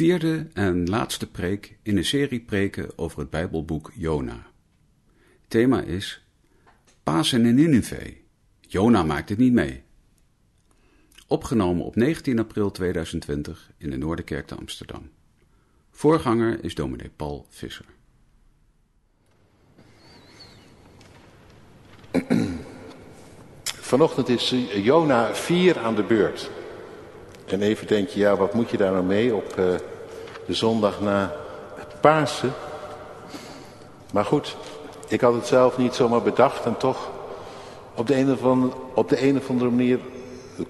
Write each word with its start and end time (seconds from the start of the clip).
Vierde 0.00 0.46
en 0.52 0.88
laatste 0.88 1.30
preek 1.30 1.78
in 1.82 1.96
een 1.96 2.04
serie 2.04 2.40
preken 2.40 2.98
over 2.98 3.18
het 3.18 3.30
Bijbelboek 3.30 3.92
Jona. 3.94 4.46
Thema 5.48 5.82
is 5.82 6.24
Pasen 7.02 7.44
in 7.44 7.54
Nineveh. 7.54 8.14
Jona 8.60 9.02
maakt 9.02 9.28
het 9.28 9.38
niet 9.38 9.52
mee. 9.52 9.82
Opgenomen 11.26 11.84
op 11.84 11.96
19 11.96 12.38
april 12.38 12.70
2020 12.70 13.70
in 13.76 13.90
de 13.90 13.96
Noorderkerk 13.96 14.46
te 14.46 14.54
Amsterdam. 14.54 15.10
Voorganger 15.90 16.64
is 16.64 16.74
dominee 16.74 17.10
Paul 17.16 17.46
Visser. 17.48 17.86
Vanochtend 23.62 24.28
is 24.28 24.54
Jona 24.74 25.34
4 25.34 25.78
aan 25.78 25.94
de 25.94 26.02
beurt. 26.02 26.50
En 27.52 27.62
even 27.62 27.86
denk 27.86 28.08
je, 28.08 28.20
ja, 28.20 28.36
wat 28.36 28.54
moet 28.54 28.70
je 28.70 28.76
daar 28.76 28.92
nou 28.92 29.04
mee 29.04 29.34
op 29.34 29.56
uh, 29.58 29.64
de 30.46 30.54
zondag 30.54 31.00
na 31.00 31.32
het 31.74 32.00
Pasen? 32.00 32.52
Maar 34.12 34.24
goed, 34.24 34.56
ik 35.08 35.20
had 35.20 35.34
het 35.34 35.46
zelf 35.46 35.78
niet 35.78 35.94
zomaar 35.94 36.22
bedacht 36.22 36.64
en 36.64 36.76
toch 36.76 37.10
op 37.94 38.06
de 38.06 38.16
een 38.16 38.32
of 38.32 38.44
andere, 38.44 38.72
op 38.94 39.08
de 39.08 39.22
een 39.22 39.36
of 39.36 39.50
andere 39.50 39.70
manier 39.70 39.98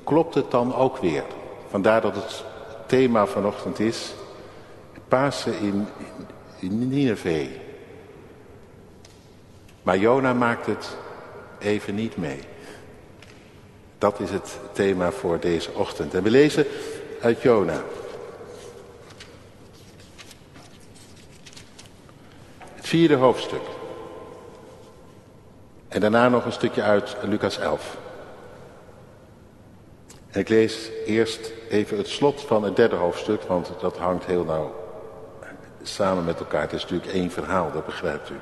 klopt 0.05 0.35
het 0.35 0.51
dan 0.51 0.75
ook 0.75 0.99
weer. 0.99 1.25
Vandaar 1.71 2.01
dat 2.01 2.15
het 2.15 2.45
thema 2.87 3.27
vanochtend 3.27 3.79
is 3.79 4.15
Pasen 5.09 5.59
in, 5.59 5.87
in 6.59 6.89
Nineveh. 6.89 7.49
Maar 9.83 9.99
Jona 9.99 10.33
maakt 10.33 10.67
het 10.67 10.97
even 11.59 11.95
niet 11.95 12.17
mee. 12.17 12.41
Dat 14.01 14.21
is 14.21 14.31
het 14.31 14.59
thema 14.73 15.11
voor 15.11 15.41
deze 15.41 15.73
ochtend. 15.73 16.15
En 16.15 16.23
we 16.23 16.31
lezen 16.31 16.67
uit 17.21 17.43
Jona. 17.43 17.83
Het 22.75 22.89
vierde 22.89 23.15
hoofdstuk. 23.15 23.63
En 25.89 26.01
daarna 26.01 26.29
nog 26.29 26.45
een 26.45 26.53
stukje 26.53 26.83
uit 26.83 27.17
Lucas 27.23 27.59
11. 27.59 27.97
En 30.31 30.41
ik 30.41 30.49
lees 30.49 30.91
eerst 31.07 31.53
even 31.69 31.97
het 31.97 32.09
slot 32.09 32.41
van 32.41 32.63
het 32.63 32.77
derde 32.77 32.97
hoofdstuk, 32.97 33.43
want 33.43 33.73
dat 33.81 33.97
hangt 33.97 34.25
heel 34.25 34.45
nauw 34.45 34.75
samen 35.83 36.25
met 36.25 36.39
elkaar. 36.39 36.61
Het 36.61 36.73
is 36.73 36.83
natuurlijk 36.83 37.13
één 37.13 37.31
verhaal, 37.31 37.73
dat 37.73 37.87
begrijpt 37.87 38.31
u. 38.31 38.37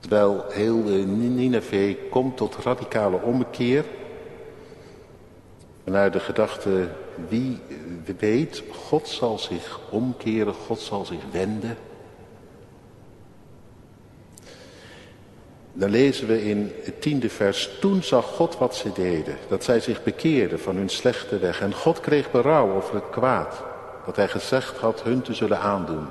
Terwijl 0.00 0.44
heel 0.48 0.76
Nineveh 1.06 1.96
komt 2.10 2.36
tot 2.36 2.56
radicale 2.56 3.20
ommekeer. 3.20 3.84
Vanuit 5.84 6.12
de 6.12 6.20
gedachte, 6.20 6.88
wie 7.28 7.58
weet, 8.18 8.62
God 8.72 9.08
zal 9.08 9.38
zich 9.38 9.80
omkeren, 9.90 10.54
God 10.54 10.80
zal 10.80 11.04
zich 11.04 11.22
wenden. 11.32 11.76
Dan 15.72 15.90
lezen 15.90 16.26
we 16.26 16.44
in 16.44 16.72
het 16.82 17.00
tiende 17.02 17.30
vers, 17.30 17.70
toen 17.80 18.02
zag 18.02 18.24
God 18.24 18.58
wat 18.58 18.76
ze 18.76 18.92
deden, 18.92 19.36
dat 19.48 19.64
zij 19.64 19.80
zich 19.80 20.02
bekeerden 20.02 20.60
van 20.60 20.76
hun 20.76 20.88
slechte 20.88 21.38
weg. 21.38 21.60
En 21.60 21.74
God 21.74 22.00
kreeg 22.00 22.30
berouw 22.30 22.74
over 22.74 22.94
het 22.94 23.10
kwaad, 23.10 23.62
dat 24.06 24.16
hij 24.16 24.28
gezegd 24.28 24.76
had 24.76 25.02
hun 25.02 25.22
te 25.22 25.34
zullen 25.34 25.60
aandoen. 25.60 26.06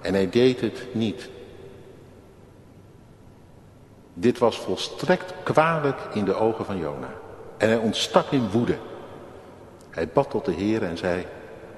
En 0.00 0.14
hij 0.14 0.30
deed 0.30 0.60
het 0.60 0.86
niet. 0.92 1.28
Dit 4.20 4.38
was 4.38 4.58
volstrekt 4.58 5.34
kwalijk 5.42 5.98
in 6.12 6.24
de 6.24 6.34
ogen 6.34 6.64
van 6.64 6.78
Jona. 6.78 7.08
En 7.56 7.68
hij 7.68 7.76
ontstak 7.76 8.30
in 8.30 8.50
woede. 8.50 8.76
Hij 9.90 10.08
bad 10.08 10.30
tot 10.30 10.44
de 10.44 10.52
Heer 10.52 10.82
en 10.82 10.96
zei, 10.96 11.26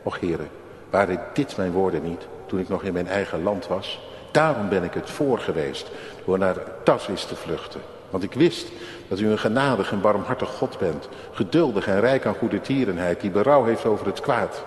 Och 0.03 0.21
Heere, 0.21 0.47
waren 0.91 1.21
dit 1.35 1.57
mijn 1.57 1.73
woorden 1.73 2.03
niet, 2.03 2.27
toen 2.47 2.59
ik 2.59 2.69
nog 2.69 2.83
in 2.83 2.93
mijn 2.93 3.09
eigen 3.09 3.43
land 3.43 3.67
was? 3.67 4.01
Daarom 4.31 4.69
ben 4.69 4.83
ik 4.83 4.95
het 4.95 5.11
voor 5.11 5.39
geweest, 5.39 5.91
door 6.25 6.39
naar 6.39 6.57
Tarsis 6.85 7.25
te 7.25 7.37
vluchten. 7.37 7.81
Want 8.11 8.25
ik 8.25 8.33
wist 8.33 8.69
dat 9.09 9.19
u 9.19 9.31
een 9.31 9.39
genadig 9.39 9.93
en 9.93 10.01
barmhartig 10.01 10.49
God 10.49 10.79
bent, 10.79 11.09
geduldig 11.33 11.87
en 11.87 12.01
rijk 12.01 12.27
aan 12.27 12.35
goede 12.35 12.61
tierenheid, 12.61 13.21
die 13.21 13.31
berouw 13.31 13.65
heeft 13.65 13.85
over 13.85 14.07
het 14.07 14.21
kwaad. 14.21 14.65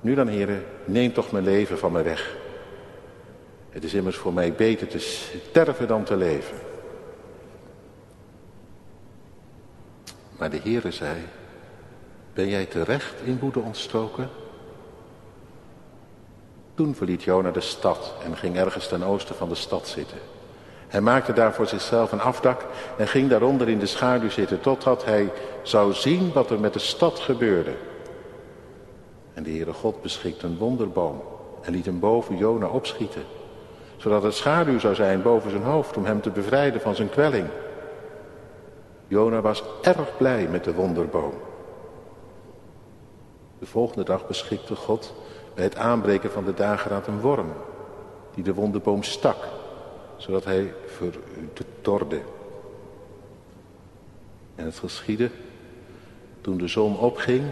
Nu 0.00 0.14
dan, 0.14 0.28
heren, 0.28 0.64
neem 0.84 1.12
toch 1.12 1.30
mijn 1.32 1.44
leven 1.44 1.78
van 1.78 1.92
me 1.92 2.02
weg. 2.02 2.36
Het 3.70 3.84
is 3.84 3.94
immers 3.94 4.16
voor 4.16 4.32
mij 4.32 4.52
beter 4.52 4.86
te 4.86 4.98
sterven 4.98 5.88
dan 5.88 6.04
te 6.04 6.16
leven. 6.16 6.56
Maar 10.38 10.50
de 10.50 10.60
Heere 10.62 10.90
zei, 10.90 11.16
ben 12.32 12.48
jij 12.48 12.66
terecht 12.66 13.14
in 13.24 13.38
woede 13.38 13.60
ontstoken? 13.60 14.30
Toen 16.74 16.94
verliet 16.94 17.22
Jona 17.22 17.50
de 17.50 17.60
stad 17.60 18.14
en 18.24 18.36
ging 18.36 18.56
ergens 18.56 18.88
ten 18.88 19.02
oosten 19.02 19.34
van 19.34 19.48
de 19.48 19.54
stad 19.54 19.88
zitten. 19.88 20.18
Hij 20.88 21.00
maakte 21.00 21.32
daar 21.32 21.54
voor 21.54 21.66
zichzelf 21.66 22.12
een 22.12 22.20
afdak 22.20 22.66
en 22.98 23.08
ging 23.08 23.30
daaronder 23.30 23.68
in 23.68 23.78
de 23.78 23.86
schaduw 23.86 24.30
zitten 24.30 24.60
totdat 24.60 25.04
hij 25.04 25.32
zou 25.62 25.92
zien 25.92 26.32
wat 26.32 26.50
er 26.50 26.60
met 26.60 26.72
de 26.72 26.78
stad 26.78 27.18
gebeurde. 27.18 27.74
En 29.34 29.42
de 29.42 29.50
Heere 29.50 29.72
God 29.72 30.02
beschikte 30.02 30.46
een 30.46 30.58
wonderboom 30.58 31.22
en 31.62 31.72
liet 31.72 31.84
hem 31.84 32.00
boven 32.00 32.36
Jona 32.36 32.66
opschieten 32.66 33.24
zodat 33.98 34.22
het 34.22 34.34
schaduw 34.34 34.78
zou 34.78 34.94
zijn 34.94 35.22
boven 35.22 35.50
zijn 35.50 35.62
hoofd 35.62 35.96
om 35.96 36.04
hem 36.04 36.20
te 36.20 36.30
bevrijden 36.30 36.80
van 36.80 36.94
zijn 36.94 37.10
kwelling. 37.10 37.46
Jona 39.06 39.40
was 39.40 39.62
erg 39.82 40.16
blij 40.16 40.48
met 40.50 40.64
de 40.64 40.74
wonderboom. 40.74 41.32
De 43.58 43.66
volgende 43.66 44.04
dag 44.04 44.26
beschikte 44.26 44.74
God 44.74 45.14
bij 45.54 45.64
het 45.64 45.76
aanbreken 45.76 46.30
van 46.30 46.44
de 46.44 46.54
dageraad 46.54 47.06
een 47.06 47.20
worm 47.20 47.52
die 48.34 48.44
de 48.44 48.54
wonderboom 48.54 49.02
stak, 49.02 49.36
zodat 50.16 50.44
hij 50.44 50.74
verdorde. 50.86 52.20
En 54.54 54.64
het 54.64 54.78
geschiedde 54.78 55.30
toen 56.40 56.58
de 56.58 56.68
zon 56.68 56.98
opging 56.98 57.44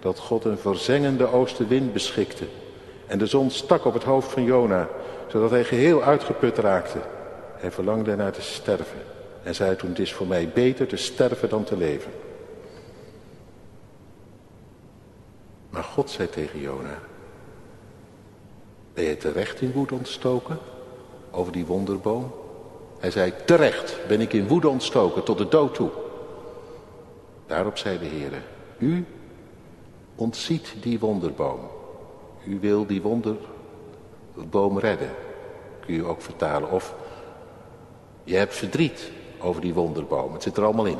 dat 0.00 0.18
God 0.18 0.44
een 0.44 0.58
verzengende 0.58 1.32
oostenwind 1.32 1.92
beschikte. 1.92 2.44
En 3.06 3.18
de 3.18 3.26
zon 3.26 3.50
stak 3.50 3.84
op 3.84 3.94
het 3.94 4.04
hoofd 4.04 4.32
van 4.32 4.42
Jona 4.44 4.88
zodat 5.32 5.50
hij 5.50 5.64
geheel 5.64 6.02
uitgeput 6.02 6.58
raakte. 6.58 6.98
Hij 7.56 7.70
verlangde 7.70 8.16
naar 8.16 8.32
te 8.32 8.42
sterven 8.42 9.02
en 9.42 9.54
zei 9.54 9.76
toen, 9.76 9.88
het 9.88 9.98
is 9.98 10.12
voor 10.12 10.26
mij 10.26 10.48
beter 10.48 10.86
te 10.86 10.96
sterven 10.96 11.48
dan 11.48 11.64
te 11.64 11.76
leven. 11.76 12.12
Maar 15.70 15.84
God 15.84 16.10
zei 16.10 16.28
tegen 16.28 16.60
Jona, 16.60 16.98
ben 18.94 19.04
je 19.04 19.16
terecht 19.16 19.60
in 19.60 19.72
woede 19.72 19.94
ontstoken 19.94 20.58
over 21.30 21.52
die 21.52 21.66
wonderboom? 21.66 22.32
Hij 22.98 23.10
zei, 23.10 23.32
terecht 23.44 23.98
ben 24.08 24.20
ik 24.20 24.32
in 24.32 24.48
woede 24.48 24.68
ontstoken 24.68 25.22
tot 25.22 25.38
de 25.38 25.48
dood 25.48 25.74
toe. 25.74 25.90
Daarop 27.46 27.78
zei 27.78 27.98
de 27.98 28.04
Heer, 28.04 28.42
u 28.78 29.04
ontziet 30.14 30.74
die 30.80 30.98
wonderboom. 30.98 31.60
U 32.46 32.58
wil 32.60 32.86
die 32.86 33.02
wonderboom 34.34 34.78
redden 34.78 35.10
kun 35.80 35.94
je 35.94 36.04
ook 36.04 36.22
vertalen. 36.22 36.70
Of 36.70 36.94
je 38.24 38.36
hebt 38.36 38.54
verdriet 38.54 39.10
over 39.40 39.60
die 39.60 39.74
wonderboom. 39.74 40.32
Het 40.32 40.42
zit 40.42 40.56
er 40.56 40.64
allemaal 40.64 40.86
in. 40.86 40.98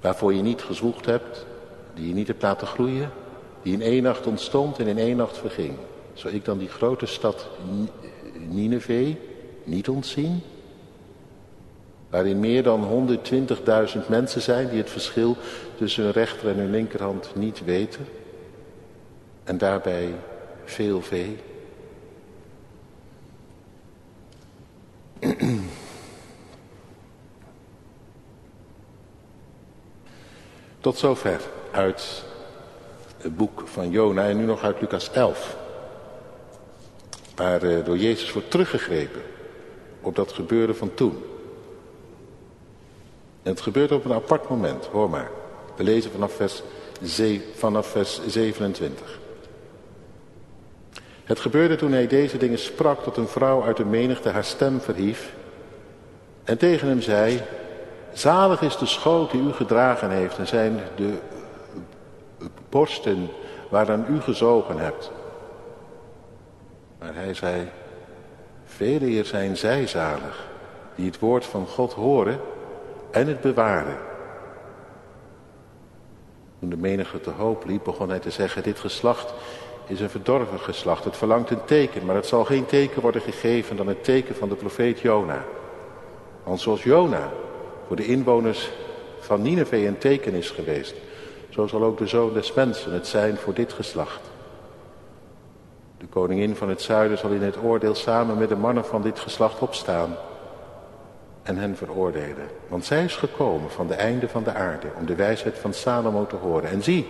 Waarvoor 0.00 0.34
je 0.34 0.42
niet 0.42 0.62
gezwoegd 0.62 1.06
hebt, 1.06 1.46
die 1.94 2.08
je 2.08 2.14
niet 2.14 2.26
hebt 2.26 2.42
laten 2.42 2.66
groeien, 2.66 3.10
die 3.62 3.72
in 3.72 3.82
één 3.82 4.02
nacht 4.02 4.26
ontstond 4.26 4.78
en 4.78 4.86
in 4.86 4.98
één 4.98 5.16
nacht 5.16 5.38
verging. 5.38 5.74
Zou 6.12 6.34
ik 6.34 6.44
dan 6.44 6.58
die 6.58 6.68
grote 6.68 7.06
stad 7.06 7.48
Nineveh 8.48 9.16
niet 9.64 9.88
ontzien? 9.88 10.42
Waarin 12.10 12.40
meer 12.40 12.62
dan 12.62 13.08
120.000 13.98 14.08
mensen 14.08 14.40
zijn 14.40 14.68
die 14.68 14.78
het 14.78 14.90
verschil 14.90 15.36
tussen 15.76 16.02
hun 16.02 16.12
rechter 16.12 16.48
en 16.48 16.56
hun 16.56 16.70
linkerhand 16.70 17.32
niet 17.34 17.64
weten. 17.64 18.06
En 19.44 19.58
daarbij 19.58 20.14
veel 20.66 21.02
vee. 21.02 21.36
Tot 30.80 30.98
zover 30.98 31.40
uit 31.70 32.24
het 33.18 33.36
boek 33.36 33.62
van 33.64 33.90
Jona 33.90 34.28
en 34.28 34.36
nu 34.36 34.44
nog 34.44 34.62
uit 34.62 34.80
Lucas 34.80 35.10
11. 35.10 35.56
Waar 37.34 37.64
uh, 37.64 37.84
door 37.84 37.98
Jezus 37.98 38.32
wordt 38.32 38.50
teruggegrepen 38.50 39.22
op 40.00 40.14
dat 40.14 40.32
gebeurde 40.32 40.74
van 40.74 40.94
toen. 40.94 41.22
En 43.42 43.50
het 43.50 43.60
gebeurt 43.60 43.92
op 43.92 44.04
een 44.04 44.12
apart 44.12 44.48
moment, 44.48 44.86
hoor 44.86 45.10
maar. 45.10 45.30
We 45.76 45.82
lezen 45.82 46.10
vanaf 46.10 46.32
vers, 46.32 46.62
vanaf 47.54 47.86
vers 47.86 48.20
27. 48.26 49.18
Het 51.26 51.40
gebeurde 51.40 51.76
toen 51.76 51.92
hij 51.92 52.06
deze 52.06 52.36
dingen 52.36 52.58
sprak 52.58 53.04
dat 53.04 53.16
een 53.16 53.28
vrouw 53.28 53.62
uit 53.62 53.76
de 53.76 53.84
menigte 53.84 54.28
haar 54.28 54.44
stem 54.44 54.80
verhief 54.80 55.34
en 56.44 56.58
tegen 56.58 56.88
hem 56.88 57.00
zei, 57.00 57.42
zalig 58.12 58.62
is 58.62 58.76
de 58.76 58.86
schoot 58.86 59.30
die 59.30 59.42
u 59.42 59.52
gedragen 59.52 60.10
heeft 60.10 60.38
en 60.38 60.46
zijn 60.46 60.80
de 60.96 61.18
borsten 62.68 63.28
waaraan 63.68 64.06
u 64.08 64.20
gezogen 64.20 64.78
hebt. 64.78 65.10
Maar 66.98 67.14
hij 67.14 67.34
zei, 67.34 67.68
vele 68.64 69.06
eer 69.06 69.24
zijn 69.24 69.56
zij 69.56 69.86
zalig, 69.86 70.48
die 70.94 71.06
het 71.06 71.18
woord 71.18 71.44
van 71.44 71.66
God 71.66 71.92
horen 71.92 72.40
en 73.10 73.26
het 73.26 73.40
bewaren. 73.40 73.96
Toen 76.60 76.70
de 76.70 76.76
menige 76.76 77.20
te 77.20 77.30
hoop 77.30 77.64
liep, 77.64 77.84
begon 77.84 78.08
hij 78.08 78.18
te 78.18 78.30
zeggen, 78.30 78.62
dit 78.62 78.78
geslacht 78.78 79.34
is 79.86 80.00
een 80.00 80.10
verdorven 80.10 80.60
geslacht. 80.60 81.04
Het 81.04 81.16
verlangt 81.16 81.50
een 81.50 81.64
teken, 81.64 82.04
maar 82.04 82.14
het 82.14 82.26
zal 82.26 82.44
geen 82.44 82.66
teken 82.66 83.02
worden 83.02 83.20
gegeven 83.20 83.76
dan 83.76 83.86
het 83.86 84.04
teken 84.04 84.34
van 84.34 84.48
de 84.48 84.54
profeet 84.54 85.00
Jona. 85.00 85.44
Want 86.44 86.60
zoals 86.60 86.82
Jona 86.82 87.30
voor 87.86 87.96
de 87.96 88.06
inwoners 88.06 88.70
van 89.18 89.42
Nineveh 89.42 89.84
een 89.84 89.98
teken 89.98 90.32
is 90.32 90.50
geweest, 90.50 90.94
zo 91.48 91.66
zal 91.66 91.82
ook 91.82 91.98
de 91.98 92.06
zoon 92.06 92.32
des 92.32 92.52
mensen 92.52 92.92
het 92.92 93.06
zijn 93.06 93.36
voor 93.36 93.54
dit 93.54 93.72
geslacht. 93.72 94.20
De 95.98 96.06
koningin 96.06 96.56
van 96.56 96.68
het 96.68 96.82
zuiden 96.82 97.18
zal 97.18 97.30
in 97.30 97.42
het 97.42 97.62
oordeel 97.62 97.94
samen 97.94 98.38
met 98.38 98.48
de 98.48 98.56
mannen 98.56 98.84
van 98.84 99.02
dit 99.02 99.18
geslacht 99.18 99.60
opstaan 99.60 100.16
en 101.42 101.56
hen 101.56 101.76
veroordelen. 101.76 102.48
Want 102.68 102.84
zij 102.84 103.04
is 103.04 103.16
gekomen 103.16 103.70
van 103.70 103.86
de 103.86 103.94
einde 103.94 104.28
van 104.28 104.42
de 104.42 104.52
aarde 104.52 104.86
om 104.98 105.06
de 105.06 105.14
wijsheid 105.14 105.58
van 105.58 105.72
Salomo 105.72 106.26
te 106.26 106.36
horen. 106.36 106.70
En 106.70 106.82
zie, 106.82 107.06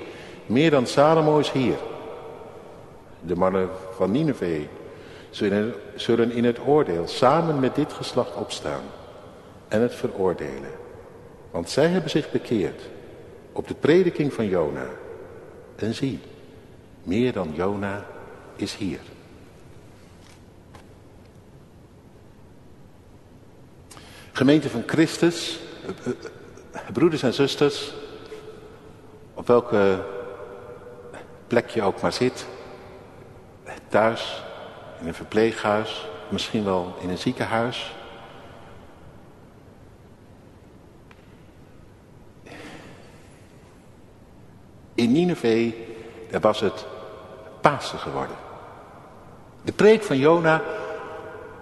meer 0.47 0.71
dan 0.71 0.87
Salomo 0.87 1.39
is 1.39 1.51
hier. 1.51 1.77
De 3.27 3.37
mannen 3.37 3.69
van 3.97 4.11
Nineveh 4.11 4.63
zullen 5.95 6.31
in 6.31 6.45
het 6.45 6.59
oordeel 6.67 7.09
samen 7.09 7.61
met 7.61 7.75
dit 7.75 7.93
geslacht 7.93 8.35
opstaan 8.35 8.83
en 9.69 9.81
het 9.81 9.95
veroordelen. 9.95 10.71
Want 11.51 11.71
zij 11.71 11.87
hebben 11.87 12.11
zich 12.11 12.31
bekeerd 12.31 12.83
op 13.53 13.69
de 13.69 13.75
prediking 13.75 14.33
van 14.33 14.49
Jona. 14.49 14.87
En 15.77 15.95
zie, 15.95 16.21
meer 17.03 17.33
dan 17.33 17.53
Jona 17.55 18.07
is 18.57 18.75
hier. 18.75 19.01
Gemeente 24.33 24.69
van 24.69 24.83
Christus, 24.87 25.61
eh, 25.87 26.13
eh, 26.73 26.81
broeders 26.93 27.23
en 27.23 27.35
zusters, 27.35 27.95
op 29.35 29.47
welke 29.47 30.05
plek 31.47 31.69
je 31.69 31.83
ook 31.83 32.01
maar 32.01 32.13
zit, 32.13 32.47
thuis, 33.97 34.43
in 35.01 35.07
een 35.07 35.15
verpleeghuis, 35.15 36.07
misschien 36.29 36.65
wel 36.65 36.95
in 37.01 37.09
een 37.09 37.19
ziekenhuis. 37.19 37.95
In 44.95 45.13
Nineveh, 45.13 45.73
daar 46.31 46.41
was 46.41 46.61
het 46.61 46.87
Pasen 47.61 47.99
geworden. 47.99 48.37
De 49.63 49.73
preek 49.73 50.03
van 50.03 50.19
Jona, 50.19 50.63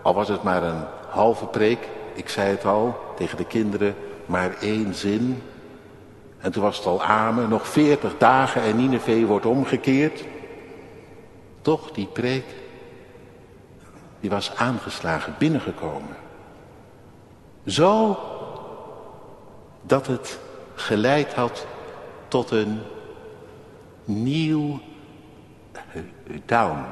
al 0.02 0.14
was 0.14 0.28
het 0.28 0.42
maar 0.42 0.62
een 0.62 0.84
halve 1.08 1.46
preek, 1.46 1.88
ik 2.14 2.28
zei 2.28 2.50
het 2.50 2.64
al 2.64 2.98
tegen 3.16 3.37
de 3.37 3.46
kinderen, 3.46 3.96
maar 4.26 4.56
één 4.60 4.94
zin. 4.94 5.42
En 6.38 6.52
toen 6.52 6.62
was 6.62 6.76
het 6.76 6.87
al 6.87 7.02
amen, 7.02 7.48
nog 7.48 7.69
veertig 7.69 8.19
dagen 8.19 8.62
en 8.62 8.76
Nineveh 8.76 9.26
wordt 9.26 9.46
omgekeerd. 9.46 10.25
Toch, 11.64 11.90
die 11.90 12.06
preek, 12.06 12.44
die 14.20 14.31
was 14.31 14.56
aangeslagen, 14.56 15.34
binnengekomen. 15.38 16.16
Zo 17.66 18.19
dat 19.82 20.06
het 20.06 20.38
geleid 20.75 21.34
had 21.34 21.66
tot 22.28 22.50
een 22.50 22.81
nieuw 24.05 24.81
down. 26.46 26.84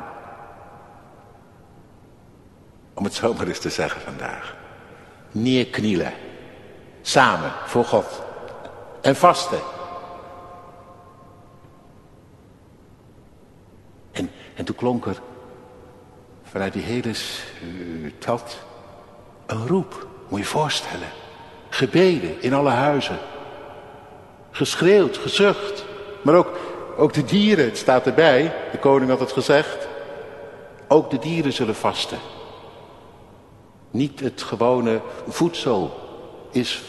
Om 2.95 3.05
het 3.05 3.15
zo 3.15 3.35
maar 3.35 3.47
eens 3.47 3.59
te 3.59 3.71
zeggen 3.71 4.01
vandaag. 4.01 4.57
Neerknielen. 5.31 6.13
Samen 7.03 7.53
voor 7.67 7.85
God. 7.85 8.23
En 9.01 9.17
vasten. 9.17 9.61
En, 14.63 14.69
en 14.69 14.75
toen 14.75 14.89
klonk 14.89 15.07
er 15.07 15.21
vanuit 16.43 16.73
die 16.73 16.83
hele 16.83 17.13
stad 18.19 18.59
een 19.47 19.67
roep. 19.67 20.07
Moet 20.29 20.39
je 20.39 20.45
je 20.45 20.51
voorstellen. 20.51 21.09
Gebeden 21.69 22.43
in 22.43 22.55
alle 22.55 22.71
huizen. 22.71 23.19
Geschreeuwd, 24.51 25.17
gezucht. 25.17 25.85
Maar 26.23 26.35
ook, 26.35 26.59
ook 26.97 27.13
de 27.13 27.25
dieren, 27.25 27.65
het 27.65 27.79
staat 27.79 28.07
erbij. 28.07 28.55
De 28.73 28.79
koning 28.79 29.11
had 29.11 29.21
het 29.21 29.33
gezegd. 29.33 29.89
Ook 30.89 31.11
de 31.11 31.19
dieren 31.19 31.53
zullen 31.53 31.75
vasten. 31.75 32.19
Niet 33.91 34.21
het 34.21 34.43
gewone 34.43 35.01
voedsel 35.29 35.95
is 36.51 36.83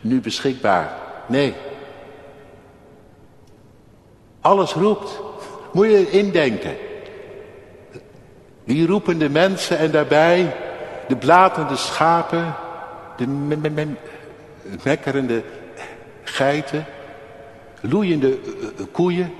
nu 0.00 0.20
beschikbaar. 0.20 0.98
Nee. 1.26 1.54
Alles 4.40 4.72
roept. 4.72 5.20
Moet 5.72 5.86
je 5.86 6.10
indenken. 6.10 6.86
Die 8.68 8.86
roepende 8.86 9.28
mensen 9.28 9.78
en 9.78 9.90
daarbij 9.90 10.56
de 11.06 11.16
blatende 11.16 11.76
schapen, 11.76 12.54
de 13.16 13.26
mekkerende 14.84 15.42
geiten, 16.22 16.86
loeiende 17.80 18.28
eh, 18.28 18.80
eh, 18.80 18.86
koeien, 18.92 19.34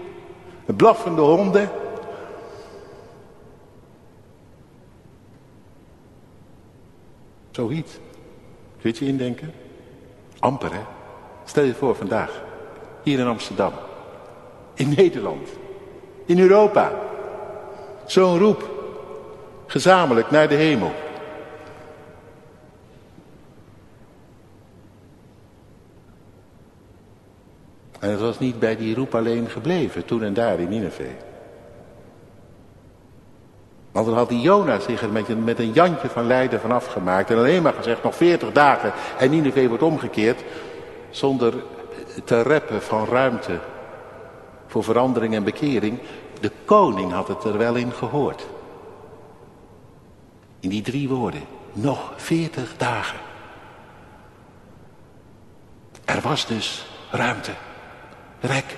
blaffende 0.67 1.21
honden. 1.21 1.71
Zoiets. 7.51 7.99
Kun 8.81 8.95
je 8.99 9.07
indenken? 9.07 9.53
Amper, 10.39 10.73
hè? 10.73 10.83
Stel 11.45 11.65
je 11.65 11.75
voor 11.75 11.97
vandaag. 11.97 12.43
Hier 13.03 13.19
in 13.19 13.27
Amsterdam. 13.27 13.73
In 14.75 14.95
Nederland. 14.97 15.49
In 16.27 16.39
Europa. 16.39 16.93
Zo'n 18.07 18.39
roep. 18.39 18.78
Gezamenlijk 19.71 20.31
naar 20.31 20.49
de 20.49 20.55
hemel. 20.55 20.93
En 28.01 28.11
het 28.11 28.21
was 28.21 28.39
niet 28.39 28.59
bij 28.59 28.77
die 28.77 28.95
roep 28.95 29.15
alleen 29.15 29.49
gebleven, 29.49 30.05
toen 30.05 30.23
en 30.23 30.35
daar 30.35 30.61
in 30.61 30.69
Nineveh. 30.69 31.07
Want 33.93 34.07
dan 34.07 34.17
had 34.17 34.29
die 34.29 34.41
Jona 34.41 34.81
zich 34.81 35.03
er 35.03 35.13
met 35.13 35.29
een, 35.29 35.45
met 35.45 35.59
een 35.59 35.73
jantje 35.73 36.09
van 36.09 36.27
lijden 36.27 36.61
van 36.61 36.71
afgemaakt. 36.71 37.31
En 37.31 37.37
alleen 37.37 37.63
maar 37.63 37.73
gezegd, 37.73 38.03
nog 38.03 38.15
veertig 38.15 38.53
dagen 38.53 38.93
en 39.19 39.31
Nineveh 39.31 39.69
wordt 39.69 39.83
omgekeerd. 39.83 40.45
Zonder 41.11 41.55
te 42.25 42.43
reppen 42.43 42.83
van 42.83 43.07
ruimte 43.07 43.59
voor 44.67 44.85
verandering 44.85 45.35
en 45.35 45.45
bekering. 45.45 45.99
De 46.41 46.53
koning 46.65 47.13
had 47.13 47.29
het 47.29 47.45
er 47.45 47.59
wel 47.59 47.75
in 47.75 47.93
gehoord. 47.93 48.47
In 50.61 50.69
die 50.69 50.83
drie 50.83 51.09
woorden. 51.09 51.43
Nog 51.73 52.13
veertig 52.17 52.77
dagen. 52.77 53.19
Er 56.05 56.21
was 56.21 56.47
dus 56.47 56.87
ruimte. 57.11 57.53
Rek. 58.41 58.77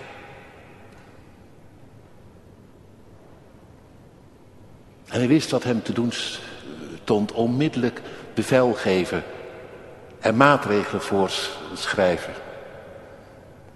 En 5.08 5.18
hij 5.18 5.28
wist 5.28 5.50
wat 5.50 5.64
hem 5.64 5.82
te 5.82 5.92
doen 5.92 6.12
stond. 6.12 7.32
Onmiddellijk 7.32 8.02
bevel 8.34 8.72
geven. 8.72 9.22
En 10.18 10.36
maatregelen 10.36 11.02
voorschrijven. 11.02 12.32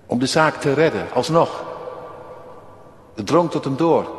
Om 0.07 0.19
de 0.19 0.27
zaak 0.27 0.55
te 0.55 0.73
redden, 0.73 1.13
alsnog. 1.13 1.65
Het 3.15 3.27
drong 3.27 3.51
tot 3.51 3.65
hem 3.65 3.77
door. 3.77 4.11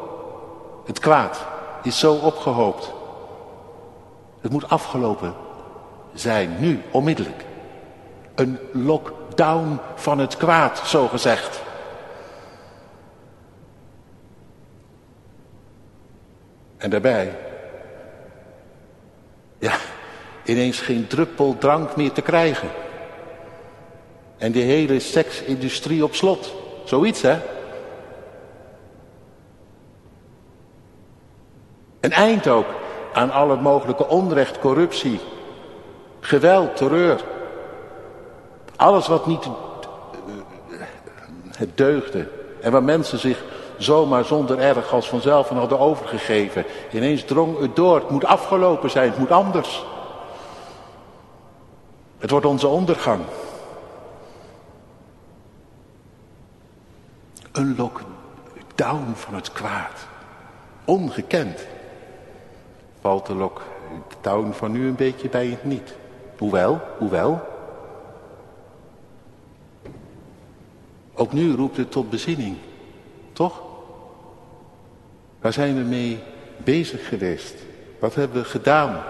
Het 0.85 0.99
kwaad 0.99 1.45
is 1.83 1.99
zo 1.99 2.13
opgehoopt. 2.13 2.93
Het 4.45 4.53
moet 4.53 4.69
afgelopen 4.69 5.33
zijn, 6.13 6.55
nu, 6.59 6.81
onmiddellijk. 6.91 7.45
Een 8.35 8.59
lockdown 8.71 9.79
van 9.95 10.19
het 10.19 10.37
kwaad, 10.37 10.77
zo 10.79 11.07
gezegd. 11.07 11.61
En 16.77 16.89
daarbij, 16.89 17.37
ja, 19.59 19.77
ineens 20.43 20.79
geen 20.79 21.07
druppel 21.07 21.57
drank 21.57 21.95
meer 21.95 22.11
te 22.11 22.21
krijgen. 22.21 22.69
En 24.37 24.51
die 24.51 24.63
hele 24.63 24.99
seksindustrie 24.99 26.03
op 26.03 26.15
slot. 26.15 26.53
Zoiets, 26.83 27.21
hè? 27.21 27.39
Een 31.99 32.11
eind 32.11 32.47
ook 32.47 32.83
aan 33.15 33.31
alle 33.31 33.55
mogelijke 33.55 34.07
onrecht, 34.07 34.59
corruptie, 34.59 35.19
geweld, 36.19 36.75
terreur. 36.75 37.23
Alles 38.75 39.07
wat 39.07 39.25
niet 39.25 39.49
het 41.57 41.77
deugde 41.77 42.27
En 42.61 42.71
waar 42.71 42.83
mensen 42.83 43.19
zich 43.19 43.43
zomaar 43.77 44.25
zonder 44.25 44.59
erg 44.59 44.93
als 44.93 45.09
vanzelf 45.09 45.51
aan 45.51 45.57
hadden 45.57 45.79
overgegeven. 45.79 46.65
Ineens 46.91 47.23
drong 47.23 47.59
het 47.59 47.75
door. 47.75 47.95
Het 47.95 48.09
moet 48.09 48.25
afgelopen 48.25 48.89
zijn. 48.89 49.09
Het 49.09 49.17
moet 49.17 49.31
anders. 49.31 49.85
Het 52.17 52.29
wordt 52.29 52.45
onze 52.45 52.67
ondergang. 52.67 53.21
Een 57.51 57.75
lockdown 57.77 59.13
van 59.15 59.33
het 59.33 59.51
kwaad. 59.51 60.07
Ongekend. 60.85 61.67
Valt 63.05 63.25
de 63.25 63.35
lockdown 63.35 64.51
van 64.51 64.71
nu 64.71 64.87
een 64.87 64.95
beetje 64.95 65.29
bij 65.29 65.47
het 65.47 65.63
niet. 65.63 65.95
Hoewel, 66.37 66.81
hoewel. 66.97 67.41
Ook 71.13 71.33
nu 71.33 71.55
roept 71.55 71.77
het 71.77 71.91
tot 71.91 72.09
bezinning. 72.09 72.57
Toch? 73.33 73.61
Waar 75.39 75.53
zijn 75.53 75.75
we 75.75 75.81
mee 75.81 76.19
bezig 76.57 77.07
geweest? 77.07 77.55
Wat 77.99 78.15
hebben 78.15 78.41
we 78.41 78.47
gedaan 78.47 79.03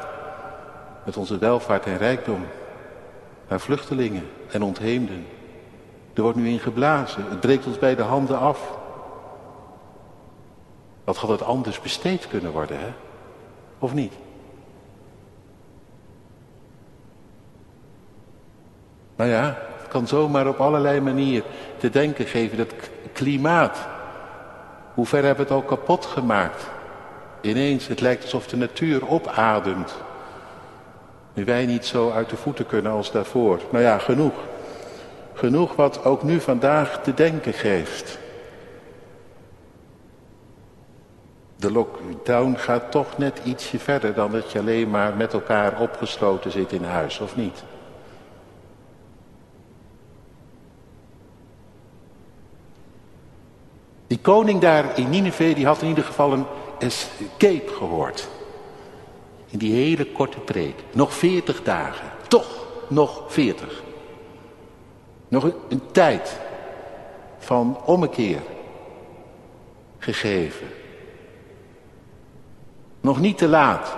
met 1.05 1.17
onze 1.17 1.37
welvaart 1.37 1.85
en 1.85 1.97
rijkdom? 1.97 2.45
Naar 3.47 3.59
vluchtelingen 3.59 4.27
en 4.51 4.63
ontheemden. 4.63 5.25
Er 6.13 6.21
wordt 6.21 6.37
nu 6.37 6.47
ingeblazen. 6.47 7.25
Het 7.29 7.39
breekt 7.39 7.65
ons 7.65 7.79
bij 7.79 7.95
de 7.95 8.03
handen 8.03 8.39
af. 8.39 8.77
Wat 11.03 11.17
had 11.17 11.29
het 11.29 11.43
anders 11.43 11.81
besteed 11.81 12.27
kunnen 12.27 12.51
worden, 12.51 12.79
hè? 12.79 12.93
Of 13.85 13.93
niet? 13.93 14.13
Nou 19.15 19.29
ja, 19.29 19.57
het 19.77 19.87
kan 19.87 20.07
zomaar 20.07 20.47
op 20.47 20.59
allerlei 20.59 20.99
manieren 21.01 21.49
te 21.77 21.89
denken 21.89 22.25
geven. 22.25 22.57
Dat 22.57 22.73
klimaat. 23.13 23.77
Hoe 24.93 25.05
ver 25.05 25.23
hebben 25.23 25.47
we 25.47 25.53
het 25.53 25.61
al 25.63 25.67
kapot 25.67 26.05
gemaakt? 26.05 26.69
Ineens, 27.41 27.87
het 27.87 28.01
lijkt 28.01 28.23
alsof 28.23 28.47
de 28.47 28.57
natuur 28.57 29.09
opademt. 29.09 29.95
Nu 31.33 31.45
wij 31.45 31.65
niet 31.65 31.85
zo 31.85 32.11
uit 32.11 32.29
de 32.29 32.37
voeten 32.37 32.65
kunnen 32.65 32.91
als 32.91 33.11
daarvoor. 33.11 33.59
Nou 33.71 33.83
ja, 33.83 33.97
genoeg. 33.97 34.33
Genoeg 35.33 35.75
wat 35.75 36.05
ook 36.05 36.23
nu 36.23 36.39
vandaag 36.39 37.03
te 37.03 37.13
denken 37.13 37.53
geeft. 37.53 38.19
De 41.65 41.71
lockdown 41.71 42.55
gaat 42.55 42.91
toch 42.91 43.17
net 43.17 43.41
ietsje 43.43 43.79
verder 43.79 44.13
dan 44.13 44.31
dat 44.31 44.51
je 44.51 44.59
alleen 44.59 44.89
maar 44.89 45.15
met 45.15 45.33
elkaar 45.33 45.81
opgesloten 45.81 46.51
zit 46.51 46.71
in 46.71 46.83
huis, 46.83 47.19
of 47.19 47.35
niet? 47.35 47.63
Die 54.07 54.19
koning 54.19 54.61
daar 54.61 54.97
in 54.97 55.09
Nineveh, 55.09 55.55
die 55.55 55.65
had 55.65 55.81
in 55.81 55.87
ieder 55.87 56.03
geval 56.03 56.33
een 56.33 56.45
escape 56.79 57.67
gehoord. 57.67 58.27
In 59.49 59.57
die 59.57 59.73
hele 59.73 60.11
korte 60.11 60.39
preek. 60.39 60.83
Nog 60.93 61.13
veertig 61.13 61.63
dagen. 61.63 62.11
Toch 62.27 62.65
nog 62.87 63.23
veertig. 63.27 63.83
Nog 65.27 65.43
een, 65.43 65.55
een 65.69 65.91
tijd 65.91 66.39
van 67.37 67.77
ommekeer 67.85 68.41
gegeven. 69.97 70.67
Nog 73.05 73.19
niet 73.19 73.37
te 73.37 73.47
laat. 73.47 73.95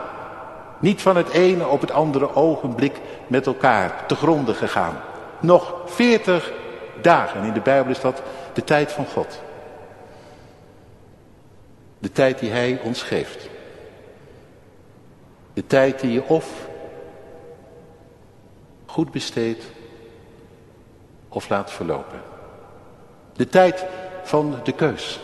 Niet 0.80 1.02
van 1.02 1.18
het 1.18 1.30
ene 1.30 1.68
op 1.68 1.82
het 1.82 1.92
andere 1.92 2.36
ogenblik 2.36 3.02
met 3.28 3.46
elkaar 3.46 4.06
te 4.06 4.16
gronden 4.16 4.56
gegaan. 4.56 4.98
Nog 5.40 5.76
veertig 5.86 6.54
dagen. 7.02 7.44
In 7.44 7.54
de 7.54 7.60
Bijbel 7.60 7.92
is 7.92 8.00
dat 8.00 8.22
de 8.54 8.64
tijd 8.64 8.92
van 8.92 9.06
God. 9.06 9.42
De 12.00 12.12
tijd 12.12 12.40
die 12.40 12.52
Hij 12.52 12.80
ons 12.84 13.04
geeft. 13.04 13.50
De 15.54 15.68
tijd 15.68 16.00
die 16.00 16.12
je 16.12 16.24
of 16.24 16.68
goed 18.86 19.12
besteedt 19.12 19.66
of 21.30 21.50
laat 21.50 21.72
verlopen. 21.72 22.22
De 23.34 23.48
tijd 23.48 23.86
van 24.24 24.60
de 24.64 24.72
keus. 24.72 25.20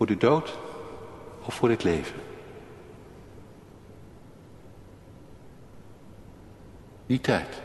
Voor 0.00 0.08
de 0.08 0.16
dood 0.16 0.58
of 1.44 1.54
voor 1.54 1.70
het 1.70 1.84
leven. 1.84 2.20
Die 7.06 7.20
tijd 7.20 7.62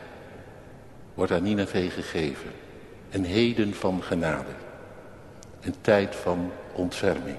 wordt 1.14 1.32
aan 1.32 1.42
Nineveh 1.42 1.92
gegeven. 1.92 2.50
Een 3.10 3.24
heden 3.24 3.74
van 3.74 4.02
genade. 4.02 4.50
Een 5.60 5.74
tijd 5.80 6.16
van 6.16 6.50
ontferming. 6.72 7.36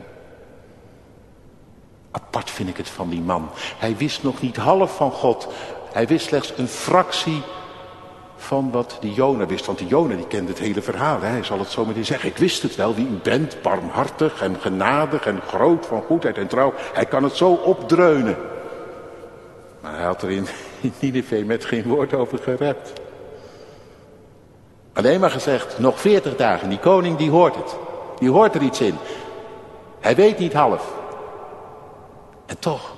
Apart 2.12 2.50
vind 2.50 2.70
ik 2.70 2.78
het 2.78 2.90
van 2.90 3.10
die 3.10 3.22
man. 3.22 3.50
Hij 3.56 3.98
wist 3.98 4.24
nog 4.24 4.42
niet 4.42 4.58
half 4.58 4.96
van 4.96 5.12
God. 5.12 5.48
Hij 5.92 6.08
wist 6.08 6.26
slechts 6.26 6.58
een 6.58 6.68
fractie 6.68 7.44
van 8.38 8.72
wat 8.72 8.98
die 9.00 9.14
Jona 9.14 9.46
wist. 9.46 9.66
Want 9.66 9.78
die 9.78 9.88
Jona 9.88 10.16
die 10.16 10.28
kende 10.28 10.52
het 10.52 10.60
hele 10.60 10.82
verhaal. 10.82 11.22
Hij 11.22 11.44
zal 11.44 11.60
het 11.60 11.70
zo 11.70 11.86
meteen 11.86 12.06
zeggen. 12.06 12.30
Ik 12.30 12.38
wist 12.38 12.62
het 12.64 12.76
wel 12.76 12.96
wie 12.96 13.08
u 13.08 13.20
bent. 13.24 13.62
Barmhartig 13.62 14.42
en 14.42 14.56
genadig 14.60 15.26
en 15.26 15.42
groot 15.48 15.86
van 15.86 16.02
goedheid 16.02 16.38
en 16.38 16.48
trouw. 16.48 16.74
Hij 16.94 17.06
kan 17.06 17.24
het 17.24 17.36
zo 17.36 17.52
opdreunen. 17.52 18.38
Maar 19.82 19.96
hij 19.96 20.06
had 20.06 20.22
er 20.22 20.32
in, 20.32 20.48
in 20.82 20.94
Nineveh 21.00 21.46
met 21.46 21.66
geen 21.66 21.84
woord 21.84 22.14
over 22.14 22.38
gerept. 22.38 22.94
Alleen 24.94 25.20
maar 25.20 25.32
gezegd, 25.32 25.80
nog 25.80 26.00
veertig 26.00 26.36
dagen. 26.36 26.70
Die 26.70 26.80
koning 26.80 27.18
die 27.18 27.30
hoort 27.30 27.56
het. 27.56 27.76
Die 28.20 28.30
hoort 28.30 28.56
er 28.56 28.62
iets 28.62 28.82
in. 28.82 28.96
Hij 30.00 30.16
weet 30.16 30.40
niet 30.40 30.54
half. 30.54 30.94
En 32.46 32.60
toch, 32.60 32.94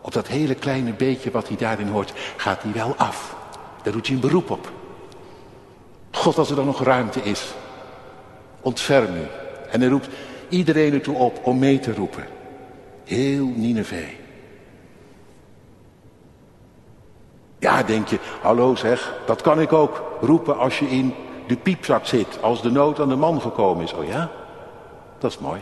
op 0.00 0.12
dat 0.12 0.26
hele 0.26 0.54
kleine 0.54 0.92
beetje 0.92 1.30
wat 1.30 1.48
hij 1.48 1.56
daarin 1.56 1.88
hoort, 1.88 2.12
gaat 2.36 2.62
hij 2.62 2.72
wel 2.72 2.94
af. 2.96 3.33
Daar 3.84 3.92
doet 3.92 4.06
hij 4.06 4.14
een 4.14 4.20
beroep 4.20 4.50
op. 4.50 4.72
God, 6.10 6.38
als 6.38 6.50
er 6.50 6.56
dan 6.56 6.64
nog 6.64 6.82
ruimte 6.82 7.20
is, 7.20 7.54
ontferm 8.60 9.14
u. 9.14 9.26
En 9.70 9.80
hij 9.80 9.88
roept 9.88 10.08
iedereen 10.48 10.92
ertoe 10.92 11.16
op 11.16 11.40
om 11.42 11.58
mee 11.58 11.78
te 11.78 11.94
roepen. 11.94 12.24
Heel 13.04 13.46
Nineveh. 13.46 14.08
Ja, 17.58 17.82
denk 17.82 18.08
je, 18.08 18.18
hallo 18.42 18.74
zeg, 18.74 19.14
dat 19.26 19.42
kan 19.42 19.60
ik 19.60 19.72
ook 19.72 20.02
roepen 20.20 20.58
als 20.58 20.78
je 20.78 20.86
in 20.86 21.14
de 21.46 21.56
piepzak 21.56 22.06
zit, 22.06 22.42
als 22.42 22.62
de 22.62 22.70
nood 22.70 23.00
aan 23.00 23.08
de 23.08 23.16
man 23.16 23.40
gekomen 23.40 23.84
is. 23.84 23.92
Oh 23.92 24.06
ja, 24.06 24.30
dat 25.18 25.30
is 25.30 25.38
mooi. 25.38 25.60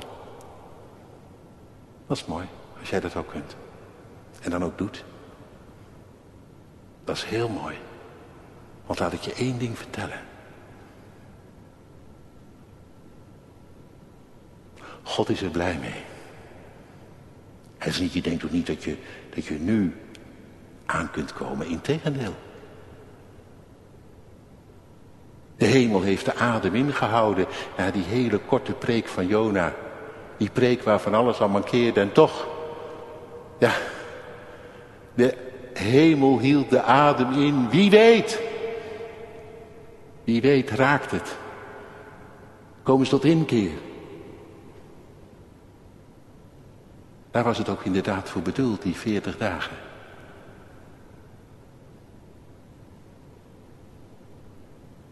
Dat 2.07 2.17
is 2.17 2.25
mooi, 2.25 2.47
als 2.81 2.91
jij 2.91 3.01
dat 3.01 3.17
ook 3.17 3.29
kunt. 3.29 3.57
En 4.41 4.51
dan 4.51 4.65
ook 4.65 4.79
doet. 4.79 5.05
Dat 7.05 7.17
is 7.17 7.25
heel 7.25 7.49
mooi. 7.49 7.77
Want 8.93 9.05
laat 9.05 9.13
ik 9.13 9.33
je 9.35 9.45
één 9.45 9.59
ding 9.59 9.79
vertellen. 9.79 10.21
God 15.03 15.29
is 15.29 15.43
er 15.43 15.51
blij 15.51 15.79
mee. 15.81 16.03
Hij 17.79 17.89
is 17.89 18.01
niet, 18.01 18.13
je 18.13 18.21
denkt 18.21 18.45
ook 18.45 18.51
niet 18.51 18.67
dat 18.67 18.85
je, 18.85 18.97
dat 19.35 19.45
je 19.45 19.55
nu 19.55 19.97
aan 20.87 21.11
kunt 21.11 21.33
komen. 21.33 21.67
Integendeel. 21.67 22.35
De 25.57 25.67
hemel 25.67 26.03
heeft 26.03 26.25
de 26.25 26.35
adem 26.35 26.75
ingehouden 26.75 27.47
na 27.77 27.91
die 27.91 28.05
hele 28.05 28.39
korte 28.39 28.73
preek 28.73 29.09
van 29.09 29.27
Jona. 29.27 29.75
Die 30.37 30.51
preek 30.51 30.83
waarvan 30.83 31.15
alles 31.15 31.41
al 31.41 31.49
mankeerde 31.49 32.01
en 32.01 32.13
toch, 32.13 32.49
ja, 33.59 33.73
de 35.15 35.37
hemel 35.73 36.39
hield 36.39 36.71
de 36.71 36.83
adem 36.83 37.33
in. 37.33 37.69
Wie 37.71 37.91
weet? 37.91 38.51
Wie 40.25 40.41
weet 40.41 40.71
raakt 40.71 41.11
het. 41.11 41.37
Komen 42.83 43.07
ze 43.07 43.13
tot 43.13 43.25
inkeer. 43.25 43.73
Daar 47.31 47.45
was 47.45 47.59
het 47.59 47.69
ook 47.69 47.85
inderdaad 47.85 48.29
voor 48.29 48.43
bedoeld, 48.43 48.83
die 48.83 48.95
veertig 48.95 49.37
dagen. 49.37 49.77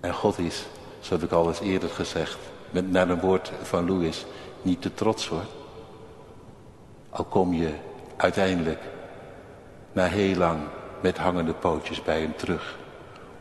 En 0.01 0.15
God 0.15 0.39
is, 0.39 0.67
zo 1.01 1.15
heb 1.15 1.23
ik 1.23 1.31
al 1.31 1.49
eens 1.49 1.61
eerder 1.61 1.89
gezegd, 1.89 2.39
met, 2.71 2.91
naar 2.91 3.09
een 3.09 3.21
woord 3.21 3.53
van 3.63 3.87
Louis, 3.87 4.27
niet 4.63 4.83
te 4.83 4.95
trots 4.95 5.29
hoor. 5.29 5.47
Al 7.11 7.25
kom 7.25 7.53
je 7.53 7.75
uiteindelijk 8.17 8.81
na 9.93 10.05
heel 10.05 10.37
lang 10.37 10.61
met 11.03 11.19
hangende 11.19 11.55
pootjes 11.55 12.03
bij 12.03 12.21
hem 12.21 12.37
terug. 12.37 12.79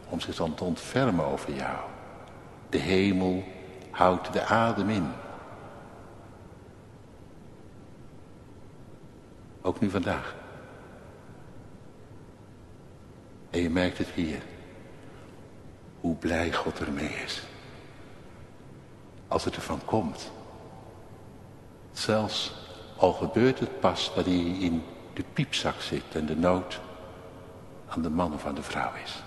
Om 0.10 0.20
zich 0.20 0.36
dan 0.36 0.54
te 0.54 0.63
ontfermen 0.63 1.25
over 1.25 1.54
jou. 1.54 1.78
De 2.70 2.78
hemel 2.78 3.44
houdt 3.92 4.34
de 4.34 4.46
adem 4.46 4.89
in. 4.89 5.12
Ook 9.62 9.80
nu 9.80 9.89
vandaag. 9.89 10.36
En 13.50 13.62
je 13.62 13.70
merkt 13.70 13.98
het 13.98 14.08
hier. 14.08 14.42
hoe 16.00 16.16
blij 16.16 16.54
God 16.54 16.80
ermee 16.80 17.13
is. 17.25 17.44
Als 19.28 19.46
het 19.46 19.56
ervan 19.56 19.82
komt. 19.86 20.32
Zelfs 21.92 22.54
al 22.98 23.13
gebeurt 23.13 23.60
het 23.60 23.80
pas 23.80 24.12
dat 24.16 24.25
hij 24.25 24.34
in 24.36 24.84
de 25.13 25.24
piepzak 25.34 25.82
zit 25.82 26.04
en 26.13 26.25
de 26.25 26.36
nood 26.36 26.80
aan 27.88 28.01
de 28.01 28.10
man 28.10 28.34
of 28.34 28.46
aan 28.46 28.56
de 28.56 28.63
vrouw 28.63 28.92
is. 29.04 29.24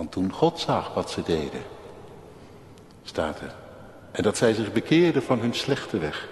Want 0.00 0.12
toen 0.12 0.32
God 0.32 0.58
zag 0.58 0.94
wat 0.94 1.10
ze 1.10 1.22
deden, 1.22 1.62
staat 3.02 3.40
er, 3.40 3.54
en 4.10 4.22
dat 4.22 4.36
zij 4.36 4.52
zich 4.52 4.72
bekeerden 4.72 5.22
van 5.22 5.38
hun 5.38 5.54
slechte 5.54 5.98
weg, 5.98 6.28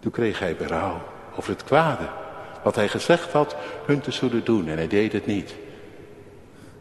toen 0.00 0.12
kreeg 0.12 0.38
hij 0.38 0.56
berouw 0.56 1.00
over 1.36 1.50
het 1.50 1.64
kwade, 1.64 2.08
wat 2.62 2.74
hij 2.74 2.88
gezegd 2.88 3.32
had 3.32 3.56
hun 3.84 4.00
te 4.00 4.10
zullen 4.10 4.44
doen 4.44 4.68
en 4.68 4.76
hij 4.76 4.88
deed 4.88 5.12
het 5.12 5.26
niet. 5.26 5.54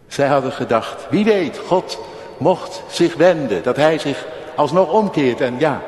Zij 0.07 0.27
hadden 0.27 0.51
gedacht, 0.51 1.09
wie 1.09 1.25
weet, 1.25 1.57
God 1.57 1.99
mocht 2.37 2.83
zich 2.89 3.15
wenden, 3.15 3.63
dat 3.63 3.75
hij 3.75 3.97
zich 3.97 4.27
alsnog 4.55 4.91
omkeert. 4.91 5.41
En 5.41 5.59
ja, 5.59 5.81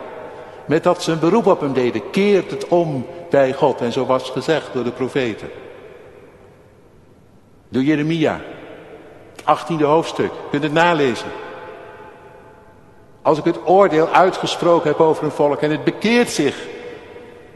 met 0.65 0.83
dat 0.83 1.03
ze 1.03 1.11
een 1.11 1.19
beroep 1.19 1.45
op 1.45 1.59
hem 1.61 1.73
deden, 1.73 2.09
keert 2.09 2.51
het 2.51 2.67
om 2.67 3.05
bij 3.29 3.53
God. 3.53 3.81
En 3.81 3.91
zo 3.91 4.05
was 4.05 4.29
gezegd 4.29 4.73
door 4.73 4.83
de 4.83 4.91
profeten. 4.91 5.49
Door 7.69 7.83
Jeremia, 7.83 8.41
18e 9.47 9.83
hoofdstuk, 9.83 10.31
je 10.31 10.49
kunt 10.49 10.63
het 10.63 10.73
nalezen. 10.73 11.31
Als 13.21 13.37
ik 13.37 13.43
het 13.43 13.67
oordeel 13.67 14.07
uitgesproken 14.07 14.89
heb 14.89 14.99
over 14.99 15.23
een 15.23 15.31
volk 15.31 15.61
en 15.61 15.71
het 15.71 15.83
bekeert 15.83 16.29
zich, 16.29 16.67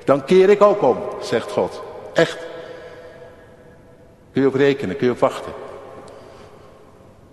dan 0.03 0.25
keer 0.25 0.49
ik 0.49 0.61
ook 0.61 0.81
om, 0.81 0.97
zegt 1.21 1.51
God. 1.51 1.83
Echt. 2.13 2.37
Kun 4.31 4.41
je 4.41 4.47
op 4.47 4.53
rekenen, 4.53 4.97
kun 4.97 5.05
je 5.05 5.13
op 5.13 5.19
wachten. 5.19 5.53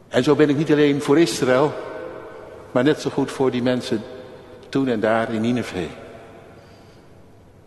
En 0.08 0.22
zo 0.22 0.34
ben 0.34 0.48
ik 0.48 0.56
niet 0.56 0.72
alleen 0.72 1.02
voor 1.02 1.18
Israël, 1.18 1.72
maar 2.70 2.84
net 2.84 3.00
zo 3.00 3.10
goed 3.10 3.30
voor 3.30 3.50
die 3.50 3.62
mensen 3.62 4.02
toen 4.68 4.88
en 4.88 5.00
daar 5.00 5.32
in 5.32 5.40
Nineveh. 5.40 5.88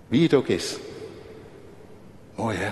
Wie 0.07 0.23
het 0.23 0.33
ook 0.33 0.47
is. 0.47 0.77
Mooi 2.35 2.57
hè? 2.57 2.71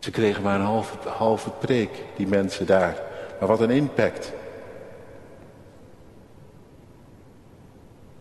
Ze 0.00 0.10
kregen 0.10 0.42
maar 0.42 0.54
een 0.54 0.66
halve, 0.66 1.08
halve 1.08 1.50
preek, 1.50 2.04
die 2.16 2.26
mensen 2.26 2.66
daar. 2.66 3.02
Maar 3.38 3.48
wat 3.48 3.60
een 3.60 3.70
impact. 3.70 4.32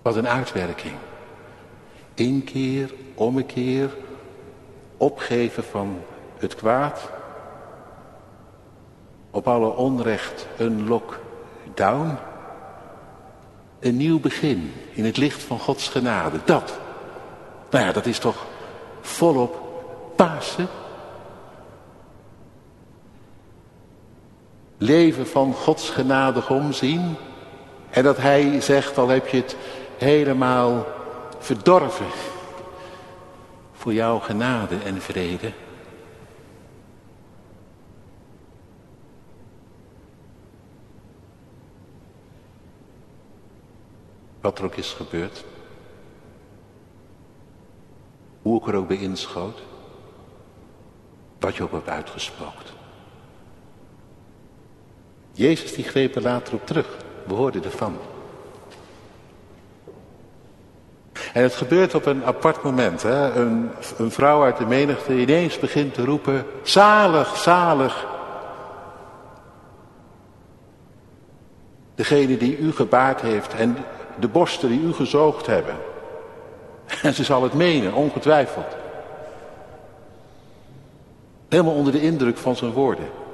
Wat 0.01 0.15
een 0.15 0.27
uitwerking. 0.27 0.93
Inkeer, 2.13 2.93
ommekeer, 3.13 3.89
opgeven 4.97 5.63
van 5.63 6.01
het 6.37 6.55
kwaad. 6.55 7.09
Op 9.31 9.47
alle 9.47 9.75
onrecht 9.75 10.47
een 10.57 10.87
lockdown. 10.87 12.17
Een 13.79 13.97
nieuw 13.97 14.19
begin 14.19 14.73
in 14.93 15.05
het 15.05 15.17
licht 15.17 15.43
van 15.43 15.59
Gods 15.59 15.87
genade. 15.87 16.39
Dat. 16.45 16.79
Nou 17.69 17.85
ja, 17.85 17.91
dat 17.91 18.05
is 18.05 18.19
toch 18.19 18.45
volop 19.01 19.67
Pasen. 20.15 20.67
Leven 24.81 25.27
van 25.27 25.53
Gods 25.53 25.89
genadig 25.89 26.49
omzien. 26.49 27.15
En 27.89 28.03
dat 28.03 28.17
hij 28.17 28.61
zegt, 28.61 28.97
al 28.97 29.07
heb 29.07 29.27
je 29.27 29.37
het 29.37 29.55
helemaal 29.97 30.85
verdorven. 31.39 32.05
Voor 33.73 33.93
jouw 33.93 34.19
genade 34.19 34.77
en 34.77 35.01
vrede. 35.01 35.51
Wat 44.41 44.57
er 44.57 44.65
ook 44.65 44.75
is 44.75 44.93
gebeurd. 44.93 45.43
Hoe 48.41 48.61
ik 48.61 48.67
er 48.67 48.75
ook 48.75 48.87
bij 48.87 48.97
inschoot. 48.97 49.61
Wat 51.39 51.55
je 51.55 51.63
ook 51.63 51.71
hebt 51.71 51.89
uitgespookt. 51.89 52.78
Jezus 55.39 55.73
die 55.73 55.83
greep 55.83 56.15
er 56.15 56.21
later 56.21 56.53
op 56.53 56.65
terug. 56.65 56.97
We 57.23 57.33
hoorden 57.33 57.63
ervan. 57.63 57.97
En 61.33 61.43
het 61.43 61.53
gebeurt 61.53 61.95
op 61.95 62.05
een 62.05 62.25
apart 62.25 62.63
moment. 62.63 63.03
Hè? 63.03 63.31
Een, 63.31 63.69
een 63.97 64.11
vrouw 64.11 64.43
uit 64.43 64.57
de 64.57 64.65
menigte 64.65 65.17
ineens 65.17 65.59
begint 65.59 65.93
te 65.93 66.05
roepen. 66.05 66.45
Zalig, 66.63 67.37
zalig. 67.37 68.07
Degene 71.95 72.37
die 72.37 72.57
u 72.57 72.71
gebaard 72.71 73.21
heeft 73.21 73.53
en 73.53 73.77
de 74.19 74.27
borsten 74.27 74.69
die 74.69 74.81
u 74.81 74.93
gezoogd 74.93 75.45
hebben. 75.45 75.75
En 77.01 77.13
ze 77.13 77.23
zal 77.23 77.43
het 77.43 77.53
menen, 77.53 77.93
ongetwijfeld. 77.93 78.75
Helemaal 81.49 81.75
onder 81.75 81.93
de 81.93 82.01
indruk 82.01 82.37
van 82.37 82.55
zijn 82.55 82.71
woorden. 82.71 83.27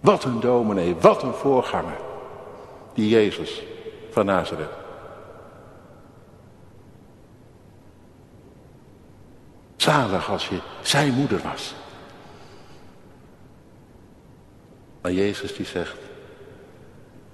Wat 0.00 0.24
een 0.24 0.40
dominee, 0.40 0.94
wat 0.94 1.22
een 1.22 1.32
voorganger. 1.32 1.98
Die 2.94 3.08
Jezus 3.08 3.62
van 4.10 4.26
Nazareth. 4.26 4.70
Zalig 9.76 10.30
als 10.30 10.48
je 10.48 10.60
zijn 10.82 11.12
moeder 11.12 11.40
was. 11.42 11.74
Maar 15.00 15.12
Jezus 15.12 15.56
die 15.56 15.66
zegt, 15.66 15.98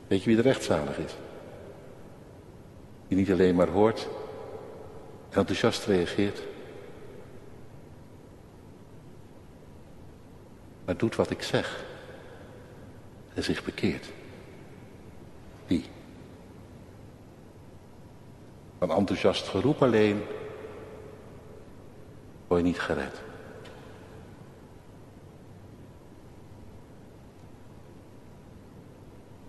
weet 0.07 0.23
je 0.23 0.29
wie 0.29 0.39
er 0.39 0.45
rechtzalig 0.45 0.99
is? 0.99 1.13
Die 3.09 3.17
niet 3.17 3.31
alleen 3.31 3.55
maar 3.55 3.69
hoort 3.69 4.09
en 5.31 5.39
enthousiast 5.39 5.85
reageert. 5.85 6.43
Maar 10.85 10.97
doet 10.97 11.17
wat 11.17 11.31
ik 11.31 11.43
zeg. 11.43 11.85
En 13.35 13.43
zich 13.43 13.65
bekeert. 13.65 14.07
Wie? 15.67 15.85
Van 18.79 18.91
enthousiast 18.91 19.49
geroep 19.49 19.83
alleen 19.83 20.23
word 22.47 22.61
je 22.61 22.67
niet 22.67 22.81
gered. 22.81 23.23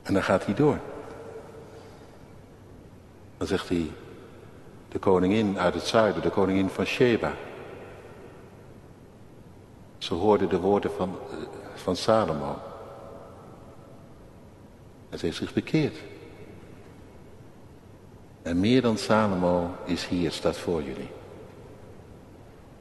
En 0.03 0.13
dan 0.13 0.23
gaat 0.23 0.45
hij 0.45 0.53
door. 0.53 0.79
Dan 3.37 3.47
zegt 3.47 3.69
hij, 3.69 3.91
de 4.89 4.99
koningin 4.99 5.59
uit 5.59 5.73
het 5.73 5.83
zuiden, 5.83 6.21
de 6.21 6.29
koningin 6.29 6.69
van 6.69 6.85
Sheba. 6.85 7.33
Ze 9.97 10.13
hoorde 10.13 10.47
de 10.47 10.59
woorden 10.59 10.91
van, 10.91 11.17
van 11.75 11.95
Salomo. 11.95 12.57
Ze 15.17 15.25
heeft 15.25 15.37
zich 15.37 15.53
bekeerd. 15.53 15.97
En 18.41 18.59
meer 18.59 18.81
dan 18.81 18.97
Salomo 18.97 19.75
is 19.85 20.07
hier, 20.07 20.31
staat 20.31 20.57
voor 20.57 20.83
jullie. 20.83 21.09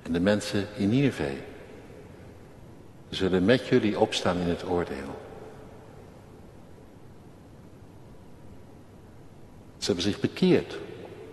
En 0.02 0.12
de 0.12 0.20
mensen 0.20 0.66
in 0.76 0.88
Nineveh 0.88 1.32
zullen 3.08 3.44
met 3.44 3.66
jullie 3.66 3.98
opstaan 3.98 4.36
in 4.36 4.48
het 4.48 4.68
oordeel. 4.68 5.22
Ze 9.78 9.86
hebben 9.86 10.04
zich 10.04 10.20
bekeerd 10.20 10.78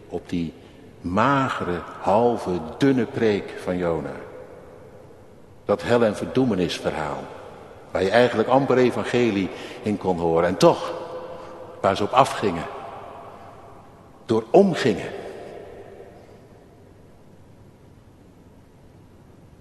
op 0.08 0.30
die 0.30 0.54
magere, 1.02 1.82
halve, 2.00 2.60
dunne 2.78 3.06
preek 3.06 3.54
van 3.64 3.78
Jona. 3.78 4.16
Dat 5.66 5.84
hel- 5.84 6.04
en 6.04 6.16
verdoemenisverhaal. 6.16 7.24
Waar 7.92 8.04
je 8.04 8.10
eigenlijk 8.10 8.50
amper 8.50 8.78
evangelie 8.78 9.50
in 9.82 9.98
kon 9.98 10.18
horen. 10.18 10.48
En 10.48 10.58
toch, 10.58 10.94
waar 11.82 11.96
ze 11.96 12.04
op 12.04 12.12
afgingen. 12.12 12.66
Door 14.26 14.44
omgingen. 14.52 15.10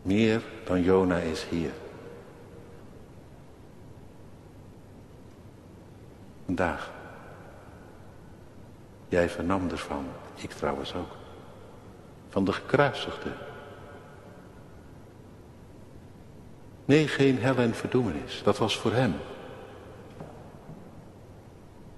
Meer 0.03 0.43
dan 0.65 0.83
Jona 0.83 1.17
is 1.17 1.47
hier. 1.51 1.71
Vandaag. 6.45 6.91
Jij 9.09 9.29
vernam 9.29 9.69
ervan, 9.71 10.07
ik 10.35 10.51
trouwens 10.51 10.95
ook. 10.95 11.17
Van 12.29 12.45
de 12.45 12.53
gekruisigde. 12.53 13.31
Nee, 16.91 17.09
geen 17.09 17.39
hel 17.39 17.57
en 17.57 17.75
verdoemenis. 17.75 18.41
Dat 18.45 18.59
was 18.59 18.77
voor 18.77 18.93
hem. 18.93 19.15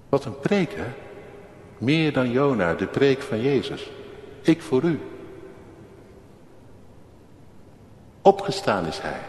Wat 0.09 0.25
een 0.25 0.39
preek, 0.39 0.75
hè? 0.75 0.85
Meer 1.77 2.13
dan 2.13 2.31
Jona, 2.31 2.73
de 2.73 2.87
preek 2.87 3.21
van 3.21 3.41
Jezus. 3.41 3.89
Ik 4.41 4.61
voor 4.61 4.83
u. 4.83 4.99
Opgestaan 8.21 8.85
is 8.85 8.99
hij. 8.99 9.19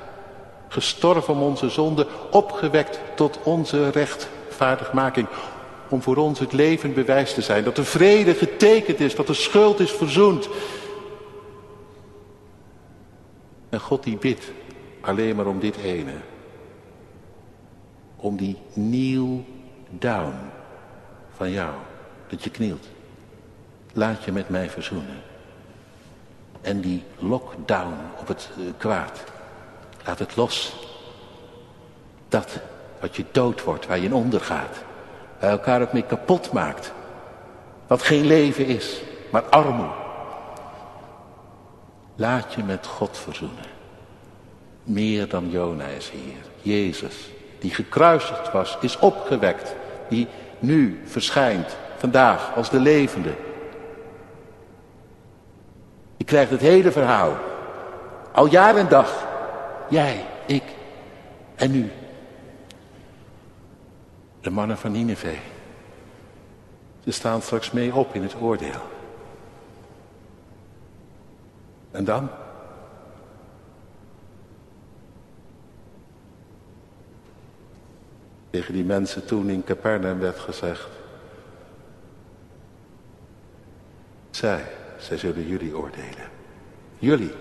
Gestorven 0.69 1.35
om 1.35 1.43
onze 1.43 1.69
zonde, 1.69 2.07
opgewekt 2.31 3.01
tot 3.15 3.39
onze 3.43 3.91
rechtvaardigmaking. 3.91 5.29
Om 5.89 6.03
voor 6.03 6.17
ons 6.17 6.39
het 6.39 6.53
leven 6.53 6.95
bewijs 6.95 7.35
te 7.35 7.43
zijn. 7.43 7.65
Dat 7.65 7.77
de 7.77 7.85
vrede 7.85 8.35
getekend 8.35 9.01
is, 9.01 9.15
dat 9.15 9.27
de 9.27 9.35
schuld 9.35 9.81
is 9.81 9.93
verzoend. 9.93 10.49
En 13.69 13.81
God 13.81 14.03
die 14.03 14.17
bidt 14.17 14.51
alleen 15.05 15.37
maar 15.37 15.47
om 15.47 15.59
dit 15.59 15.77
ene. 15.77 16.15
Om 18.17 18.37
die 18.37 18.59
kneel 18.73 19.45
down 19.89 20.35
van 21.37 21.51
jou. 21.51 21.75
Dat 22.27 22.43
je 22.43 22.51
knielt. 22.51 22.89
Laat 23.93 24.25
je 24.25 24.33
met 24.33 24.49
mij 24.49 24.71
verzoenen. 24.71 25.23
En 26.61 26.81
die 26.81 27.03
lockdown 27.19 27.95
op 28.21 28.29
het 28.29 28.51
uh, 28.59 28.65
kwaad. 28.77 29.25
Laat 30.05 30.19
het 30.19 30.37
los. 30.37 30.77
Dat 32.29 32.61
wat 33.01 33.17
je 33.17 33.25
dood 33.31 33.63
wordt, 33.63 33.87
waar 33.87 33.99
je 33.99 34.05
in 34.05 34.15
ondergaat. 34.15 34.85
Waar 35.41 35.51
elkaar 35.51 35.83
ook 35.83 35.93
mee 35.93 36.07
kapot 36.07 36.53
maakt. 36.53 36.93
Wat 37.87 38.03
geen 38.03 38.27
leven 38.27 38.67
is, 38.67 39.03
maar 39.31 39.43
armoede. 39.43 40.03
Laat 42.17 42.55
je 42.55 42.63
met 42.63 42.87
God 42.87 43.19
verzoenen. 43.19 43.74
Meer 44.85 45.29
dan 45.29 45.51
Jona 45.51 45.87
is 45.87 46.11
hier. 46.11 46.73
Jezus, 46.75 47.31
die 47.59 47.71
gekruisigd 47.71 48.53
was, 48.53 48.79
is 48.81 48.99
opgewekt. 48.99 49.75
Die 50.09 50.27
nu 50.59 51.01
verschijnt, 51.05 51.77
vandaag, 51.97 52.55
als 52.57 52.71
de 52.71 52.81
levende. 52.81 53.35
Je 56.17 56.25
krijgt 56.25 56.51
het 56.51 56.61
hele 56.61 56.93
verhaal. 56.93 57.37
Al 58.33 58.47
jaar 58.47 58.77
en 58.77 58.89
dag. 58.89 59.27
Jij, 59.89 60.25
ik 60.47 60.63
en 61.55 61.71
nu. 61.71 61.91
De 64.41 64.51
mannen 64.51 64.79
van 64.79 64.93
Nineveh. 64.93 65.39
Ze 67.05 67.11
staan 67.11 67.43
straks 67.43 67.71
mee 67.71 67.95
op 67.95 68.15
in 68.15 68.23
het 68.23 68.35
oordeel. 68.41 68.81
En 71.91 72.05
dan? 72.05 72.29
Tegen 78.55 78.75
die 78.75 78.85
mensen 78.85 79.25
toen 79.25 79.49
in 79.49 79.65
Capernaum 79.65 80.19
werd 80.19 80.39
gezegd. 80.39 80.89
Zij, 84.31 84.65
zij 84.99 85.17
zullen 85.17 85.47
jullie 85.47 85.77
oordelen. 85.77 86.29
Jullie, 86.99 87.33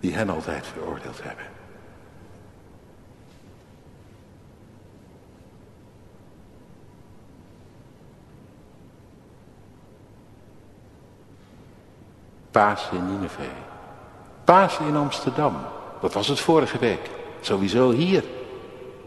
die 0.00 0.14
hen 0.14 0.30
altijd 0.30 0.66
veroordeeld 0.66 1.22
hebben. 1.22 1.44
Pasen 12.50 12.96
in 12.96 13.06
Nineveh. 13.06 13.46
Pasen 14.44 14.86
in 14.86 14.96
Amsterdam. 14.96 15.56
Dat 16.00 16.12
was 16.12 16.28
het 16.28 16.40
vorige 16.40 16.78
week. 16.78 17.10
Sowieso 17.40 17.90
hier. 17.90 18.24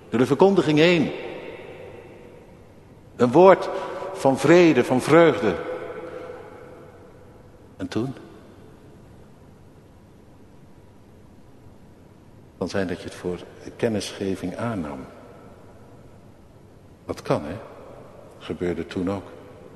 Door 0.09 0.19
de 0.19 0.25
verkondiging 0.25 0.77
heen. 0.77 1.11
Een 3.15 3.31
woord 3.31 3.69
van 4.13 4.37
vrede, 4.37 4.83
van 4.83 5.01
vreugde. 5.01 5.55
En 7.77 7.87
toen? 7.87 8.13
Dan 12.57 12.69
zijn 12.69 12.87
dat 12.87 12.97
je 12.97 13.03
het 13.03 13.15
voor 13.15 13.37
kennisgeving 13.75 14.57
aannam. 14.57 15.05
Dat 17.05 17.21
kan, 17.21 17.43
hè? 17.45 17.55
Gebeurde 18.39 18.85
toen 18.85 19.11
ook. 19.11 19.23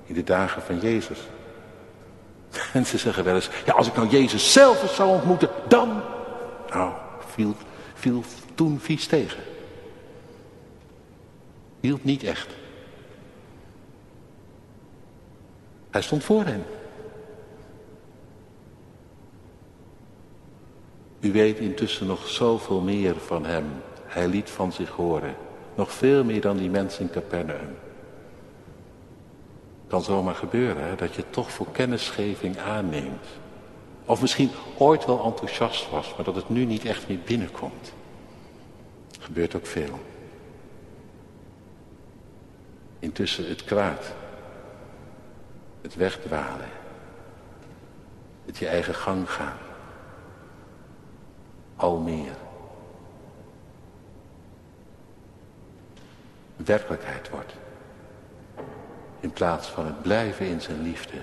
In 0.05 0.13
de 0.13 0.23
dagen 0.23 0.61
van 0.61 0.79
Jezus. 0.79 1.19
En 2.73 2.85
ze 2.85 2.97
zeggen 2.97 3.23
wel 3.23 3.35
eens, 3.35 3.49
ja, 3.65 3.73
als 3.73 3.87
ik 3.87 3.95
nou 3.95 4.07
Jezus 4.07 4.53
zelf 4.53 4.81
eens 4.81 4.95
zou 4.95 5.09
ontmoeten, 5.09 5.49
dan... 5.67 6.01
Nou, 6.69 6.93
viel, 7.27 7.55
viel 7.93 8.23
toen 8.55 8.79
vies 8.79 9.07
tegen. 9.07 9.39
Hield 11.83 12.03
niet 12.03 12.23
echt. 12.23 12.47
Hij 15.89 16.01
stond 16.01 16.23
voor 16.23 16.45
hen. 16.45 16.63
U 21.19 21.31
weet 21.31 21.57
intussen 21.57 22.07
nog 22.07 22.27
zoveel 22.27 22.81
meer 22.81 23.15
van 23.19 23.45
hem. 23.45 23.65
Hij 24.05 24.27
liet 24.27 24.49
van 24.49 24.71
zich 24.71 24.89
horen. 24.89 25.35
Nog 25.75 25.91
veel 25.91 26.23
meer 26.23 26.41
dan 26.41 26.57
die 26.57 26.69
mensen 26.69 27.01
in 27.01 27.11
Capernaum. 27.11 27.75
Kan 29.87 30.01
zomaar 30.01 30.35
gebeuren 30.35 30.83
hè, 30.83 30.95
dat 30.95 31.13
je 31.15 31.23
toch 31.29 31.51
voor 31.51 31.71
kennisgeving 31.71 32.57
aanneemt. 32.57 33.27
Of 34.05 34.21
misschien 34.21 34.49
ooit 34.77 35.05
wel 35.05 35.23
enthousiast 35.23 35.89
was, 35.89 36.15
maar 36.15 36.25
dat 36.25 36.35
het 36.35 36.49
nu 36.49 36.65
niet 36.65 36.85
echt 36.85 37.07
meer 37.07 37.19
binnenkomt. 37.25 37.93
Gebeurt 39.19 39.55
ook 39.55 39.65
veel. 39.65 39.99
Intussen 43.03 43.49
het 43.49 43.63
kwaad. 43.63 44.13
Het 45.81 45.95
wegdwalen. 45.95 46.69
Het 48.45 48.57
je 48.57 48.67
eigen 48.67 48.95
gang 48.95 49.29
gaan. 49.29 49.57
Al 51.75 51.97
meer. 51.97 52.35
Werkelijkheid 56.55 57.29
wordt. 57.29 57.53
In 59.19 59.31
plaats 59.31 59.67
van 59.67 59.85
het 59.85 60.01
blijven 60.01 60.45
in 60.45 60.61
zijn 60.61 60.81
liefde 60.81 61.17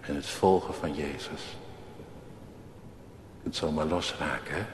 en 0.00 0.14
het 0.14 0.26
volgen 0.26 0.74
van 0.74 0.94
Jezus. 0.94 1.56
Je 3.36 3.42
kunt 3.42 3.56
zomaar 3.56 3.86
losraken, 3.86 4.54
hè? 4.54 4.64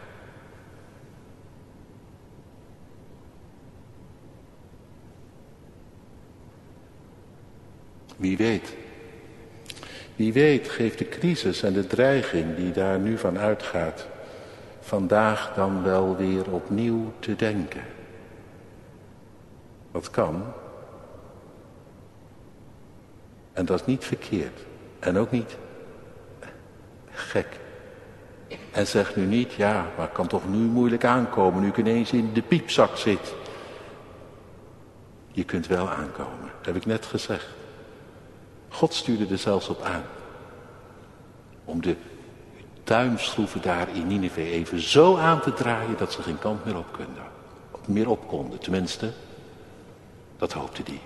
Wie 8.16 8.36
weet. 8.36 8.74
Wie 10.16 10.32
weet 10.32 10.68
geeft 10.68 10.98
de 10.98 11.08
crisis 11.08 11.62
en 11.62 11.72
de 11.72 11.86
dreiging 11.86 12.56
die 12.56 12.72
daar 12.72 12.98
nu 12.98 13.18
van 13.18 13.38
uitgaat, 13.38 14.06
vandaag 14.80 15.52
dan 15.54 15.82
wel 15.82 16.16
weer 16.16 16.50
opnieuw 16.50 17.12
te 17.18 17.36
denken. 17.36 17.84
Dat 19.92 20.10
kan. 20.10 20.44
En 23.52 23.64
dat 23.64 23.80
is 23.80 23.86
niet 23.86 24.04
verkeerd. 24.04 24.60
En 24.98 25.18
ook 25.18 25.30
niet 25.30 25.56
gek. 27.10 27.46
En 28.72 28.86
zeg 28.86 29.16
nu 29.16 29.24
niet, 29.24 29.52
ja, 29.52 29.86
maar 29.96 30.08
kan 30.08 30.26
toch 30.26 30.48
nu 30.48 30.56
moeilijk 30.56 31.04
aankomen, 31.04 31.62
nu 31.62 31.68
ik 31.68 31.76
ineens 31.76 32.12
in 32.12 32.32
de 32.32 32.42
piepzak 32.42 32.96
zit. 32.96 33.34
Je 35.32 35.44
kunt 35.44 35.66
wel 35.66 35.90
aankomen, 35.90 36.50
dat 36.56 36.66
heb 36.66 36.76
ik 36.76 36.86
net 36.86 37.06
gezegd. 37.06 37.46
God 38.76 38.94
stuurde 38.94 39.26
er 39.26 39.38
zelfs 39.38 39.68
op 39.68 39.82
aan. 39.82 40.04
Om 41.64 41.82
de 41.82 41.96
tuinschroeven 42.84 43.62
daar 43.62 43.88
in 43.94 44.06
Nineveh 44.06 44.52
even 44.52 44.80
zo 44.80 45.16
aan 45.16 45.40
te 45.40 45.52
draaien 45.52 45.96
dat 45.96 46.12
ze 46.12 46.22
geen 46.22 46.38
kant 46.38 46.64
meer 46.64 46.76
op 46.76 46.92
konden. 46.92 47.24
Meer 47.86 48.08
op 48.08 48.28
konden, 48.28 48.58
tenminste. 48.58 49.12
Dat 50.38 50.52
hoopte 50.52 50.82
die. 50.82 51.00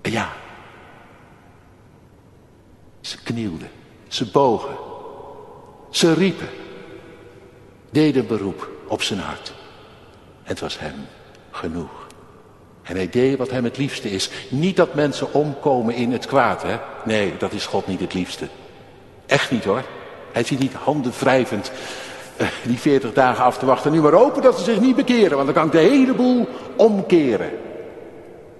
En 0.00 0.10
ja. 0.10 0.32
Ze 3.00 3.22
knielden. 3.22 3.70
Ze 4.08 4.30
bogen. 4.30 4.76
Ze 5.90 6.12
riepen. 6.14 6.48
Deden 7.90 8.26
beroep 8.26 8.70
op 8.88 9.02
zijn 9.02 9.20
hart. 9.20 9.48
En 10.42 10.50
het 10.50 10.60
was 10.60 10.78
hem 10.78 11.06
genoeg. 11.50 12.03
En 12.84 12.96
hij 12.96 13.08
deed 13.08 13.38
wat 13.38 13.50
hem 13.50 13.64
het 13.64 13.76
liefste 13.76 14.10
is. 14.10 14.30
Niet 14.48 14.76
dat 14.76 14.94
mensen 14.94 15.32
omkomen 15.32 15.94
in 15.94 16.12
het 16.12 16.26
kwaad, 16.26 16.62
hè. 16.62 16.78
Nee, 17.04 17.36
dat 17.38 17.52
is 17.52 17.66
God 17.66 17.86
niet 17.86 18.00
het 18.00 18.14
liefste. 18.14 18.48
Echt 19.26 19.50
niet 19.50 19.64
hoor. 19.64 19.82
Hij 20.32 20.44
zit 20.44 20.58
niet 20.58 20.72
handen 20.72 21.12
wrijvend 21.18 21.70
uh, 22.40 22.46
die 22.62 22.78
veertig 22.78 23.12
dagen 23.12 23.44
af 23.44 23.58
te 23.58 23.66
wachten. 23.66 23.92
Nu 23.92 24.00
maar 24.00 24.12
hopen 24.12 24.42
dat 24.42 24.58
ze 24.58 24.64
zich 24.64 24.80
niet 24.80 24.96
bekeren, 24.96 25.32
want 25.36 25.44
dan 25.44 25.54
kan 25.54 25.66
ik 25.66 25.72
de 25.72 25.78
hele 25.78 26.14
boel 26.14 26.48
omkeren. 26.76 27.50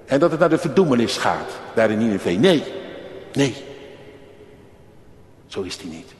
En 0.06 0.20
dat 0.20 0.30
het 0.30 0.40
naar 0.40 0.48
de 0.48 0.58
verdoemenis 0.58 1.16
gaat, 1.16 1.50
daar 1.74 1.90
in 1.90 1.98
Nineveh. 1.98 2.38
Nee, 2.38 2.62
nee. 3.32 3.54
Zo 5.46 5.62
is 5.62 5.76
hij 5.76 5.90
niet. 5.90 6.14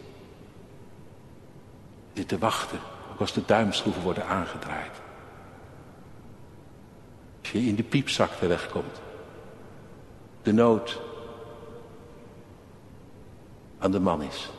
Zit 2.12 2.28
te 2.28 2.38
wachten, 2.38 2.78
ook 3.12 3.20
als 3.20 3.32
de 3.32 3.42
duimschroeven 3.46 4.02
worden 4.02 4.26
aangedraaid. 4.26 5.03
Als 7.44 7.52
je 7.52 7.68
in 7.68 7.74
de 7.74 7.82
piepzak 7.82 8.30
terechtkomt. 8.30 9.00
De 10.42 10.52
nood 10.52 11.00
aan 13.78 13.90
de 13.90 14.00
man 14.00 14.22
is. 14.22 14.50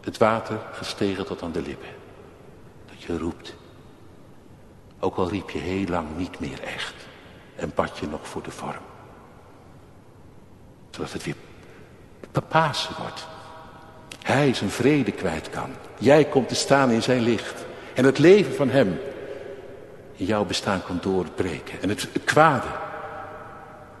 Het 0.00 0.18
water 0.18 0.58
gestegen 0.72 1.26
tot 1.26 1.42
aan 1.42 1.52
de 1.52 1.62
lippen. 1.62 1.88
Dat 2.86 3.02
je 3.02 3.18
roept. 3.18 3.54
Ook 4.98 5.16
al 5.16 5.28
riep 5.28 5.50
je 5.50 5.58
heel 5.58 5.86
lang 5.86 6.16
niet 6.16 6.40
meer 6.40 6.62
echt. 6.62 6.94
En 7.56 7.72
bad 7.74 7.98
je 7.98 8.06
nog 8.06 8.28
voor 8.28 8.42
de 8.42 8.50
vorm. 8.50 8.84
Zodat 10.90 11.12
het 11.12 11.24
weer 11.24 11.36
Pasen 12.48 12.94
wordt. 12.98 13.26
Hij 14.22 14.54
zijn 14.54 14.70
vrede 14.70 15.12
kwijt 15.12 15.50
kan. 15.50 15.70
Jij 15.98 16.24
komt 16.24 16.48
te 16.48 16.54
staan 16.54 16.90
in 16.90 17.02
zijn 17.02 17.20
licht. 17.20 17.64
En 17.94 18.04
het 18.04 18.18
leven 18.18 18.54
van 18.54 18.68
hem 18.68 18.98
in 20.16 20.26
jouw 20.26 20.44
bestaan 20.44 20.82
kan 20.82 20.98
doorbreken. 21.02 21.82
En 21.82 21.88
het, 21.88 22.08
kwade, 22.24 22.66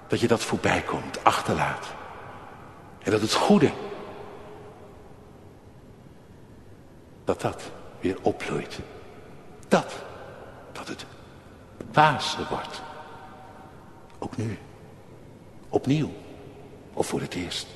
dat 0.06 0.20
je 0.20 0.26
dat 0.26 0.42
voorbij 0.42 0.82
komt, 0.82 1.24
achterlaat. 1.24 1.86
En 3.02 3.10
dat 3.10 3.20
het 3.20 3.32
goede, 3.34 3.70
dat 7.24 7.40
dat 7.40 7.62
weer 8.00 8.16
opvloeit. 8.22 8.78
Dat, 9.68 9.94
dat 10.72 10.88
het 10.88 11.06
Pasen 11.90 12.46
wordt. 12.48 12.82
Ook 14.18 14.36
nu. 14.36 14.58
Opnieuw. 15.68 16.10
Of 16.92 17.06
voor 17.06 17.20
het 17.20 17.34
eerst. 17.34 17.66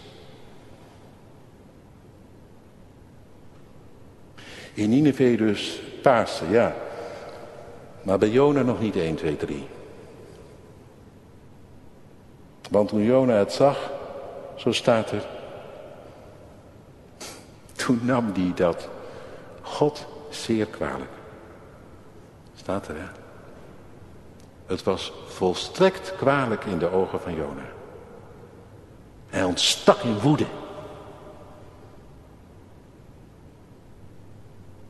In 4.74 4.90
Nineveh 4.90 5.38
dus 5.38 5.81
Pasen, 6.03 6.50
ja. 6.50 6.74
Maar 8.03 8.19
bij 8.19 8.31
Jona 8.31 8.63
nog 8.63 8.81
niet 8.81 8.97
1, 8.97 9.15
2, 9.15 9.37
3. 9.37 9.69
Want 12.71 12.89
toen 12.89 13.03
Jona 13.03 13.33
het 13.33 13.53
zag, 13.53 13.91
zo 14.57 14.73
staat 14.73 15.11
er. 15.11 15.27
Toen 17.73 18.01
nam 18.03 18.33
die 18.33 18.55
dat 18.55 18.89
God 19.63 20.07
zeer 20.29 20.67
kwalijk. 20.67 21.11
Staat 22.55 22.89
er, 22.89 22.97
hè? 22.97 23.07
Het 24.67 24.83
was 24.83 25.13
volstrekt 25.27 26.15
kwalijk 26.17 26.65
in 26.65 26.79
de 26.79 26.91
ogen 26.91 27.21
van 27.21 27.35
Jona. 27.35 27.69
Hij 29.29 29.45
ontstak 29.45 30.03
in 30.03 30.19
woede. 30.19 30.47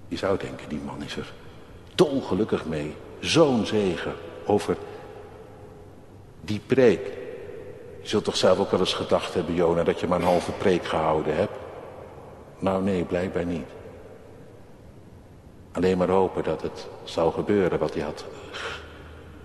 Je 0.08 0.16
zou 0.16 0.38
denken, 0.38 0.68
die 0.68 0.80
man 0.80 1.02
is 1.02 1.16
er 1.16 1.32
dolgelukkig 2.00 2.64
mee. 2.64 2.94
Zo'n 3.18 3.66
zegen 3.66 4.14
over 4.46 4.76
die 6.40 6.60
preek. 6.66 7.06
Je 8.02 8.08
zult 8.08 8.24
toch 8.24 8.36
zelf 8.36 8.58
ook 8.58 8.70
wel 8.70 8.80
eens 8.80 8.94
gedacht 8.94 9.34
hebben, 9.34 9.54
Jona, 9.54 9.82
dat 9.82 10.00
je 10.00 10.06
maar 10.06 10.18
een 10.18 10.24
halve 10.24 10.52
preek 10.52 10.84
gehouden 10.84 11.36
hebt? 11.36 11.52
Nou 12.58 12.82
nee, 12.82 13.04
blijkbaar 13.04 13.44
niet. 13.44 13.66
Alleen 15.72 15.98
maar 15.98 16.08
hopen 16.08 16.44
dat 16.44 16.62
het 16.62 16.86
zou 17.04 17.32
gebeuren 17.32 17.78
wat 17.78 17.94
hij 17.94 18.02
had 18.02 18.24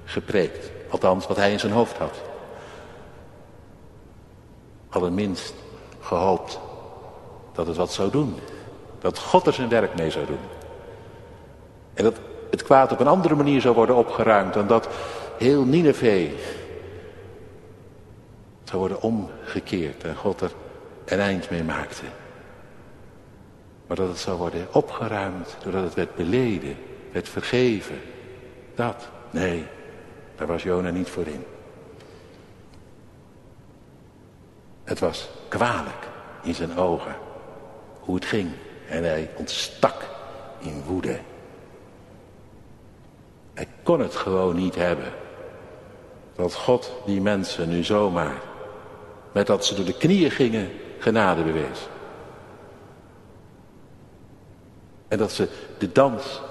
gepreekt. 0.03 0.71
Althans, 0.89 1.27
wat 1.27 1.37
hij 1.37 1.51
in 1.51 1.59
zijn 1.59 1.71
hoofd 1.71 1.97
had. 1.97 2.21
Allerminst 4.89 5.53
gehoopt 5.99 6.59
dat 7.53 7.67
het 7.67 7.75
wat 7.75 7.91
zou 7.91 8.11
doen. 8.11 8.35
Dat 8.99 9.19
God 9.19 9.47
er 9.47 9.53
zijn 9.53 9.69
werk 9.69 9.95
mee 9.95 10.11
zou 10.11 10.25
doen. 10.25 10.39
En 11.93 12.03
dat 12.03 12.19
het 12.55 12.63
kwaad 12.63 12.91
op 12.91 12.99
een 12.99 13.07
andere 13.07 13.35
manier 13.35 13.61
zou 13.61 13.75
worden 13.75 13.95
opgeruimd 13.95 14.53
dan 14.53 14.67
dat 14.67 14.87
heel 15.37 15.65
Nineveh 15.65 16.31
zou 18.63 18.79
worden 18.79 19.01
omgekeerd 19.01 20.03
en 20.03 20.15
God 20.15 20.41
er 20.41 20.51
een 21.05 21.19
eind 21.19 21.49
mee 21.49 21.63
maakte. 21.63 22.03
Maar 23.87 23.97
dat 23.97 24.07
het 24.07 24.17
zou 24.17 24.37
worden 24.37 24.67
opgeruimd 24.71 25.57
doordat 25.63 25.83
het 25.83 25.93
werd 25.93 26.15
beleden, 26.15 26.77
werd 27.11 27.29
vergeven. 27.29 27.99
Dat, 28.75 29.09
nee, 29.31 29.65
daar 30.35 30.47
was 30.47 30.63
Jona 30.63 30.89
niet 30.89 31.09
voor 31.09 31.27
in. 31.27 31.43
Het 34.83 34.99
was 34.99 35.29
kwalijk 35.47 36.07
in 36.43 36.55
zijn 36.55 36.77
ogen 36.77 37.15
hoe 37.99 38.15
het 38.15 38.25
ging 38.25 38.49
en 38.89 39.03
hij 39.03 39.29
ontstak 39.35 40.05
in 40.59 40.83
woede. 40.85 41.19
Hij 43.55 43.67
kon 43.83 43.99
het 43.99 44.15
gewoon 44.15 44.55
niet 44.55 44.75
hebben. 44.75 45.13
Dat 46.35 46.53
God 46.53 46.91
die 47.05 47.21
mensen 47.21 47.69
nu 47.69 47.83
zomaar, 47.83 48.41
met 49.31 49.47
dat 49.47 49.65
ze 49.65 49.75
door 49.75 49.85
de 49.85 49.97
knieën 49.97 50.31
gingen, 50.31 50.69
genade 50.99 51.43
bewees. 51.43 51.87
En 55.07 55.17
dat 55.17 55.31
ze 55.31 55.49
de 55.77 55.91
dans 55.91 56.41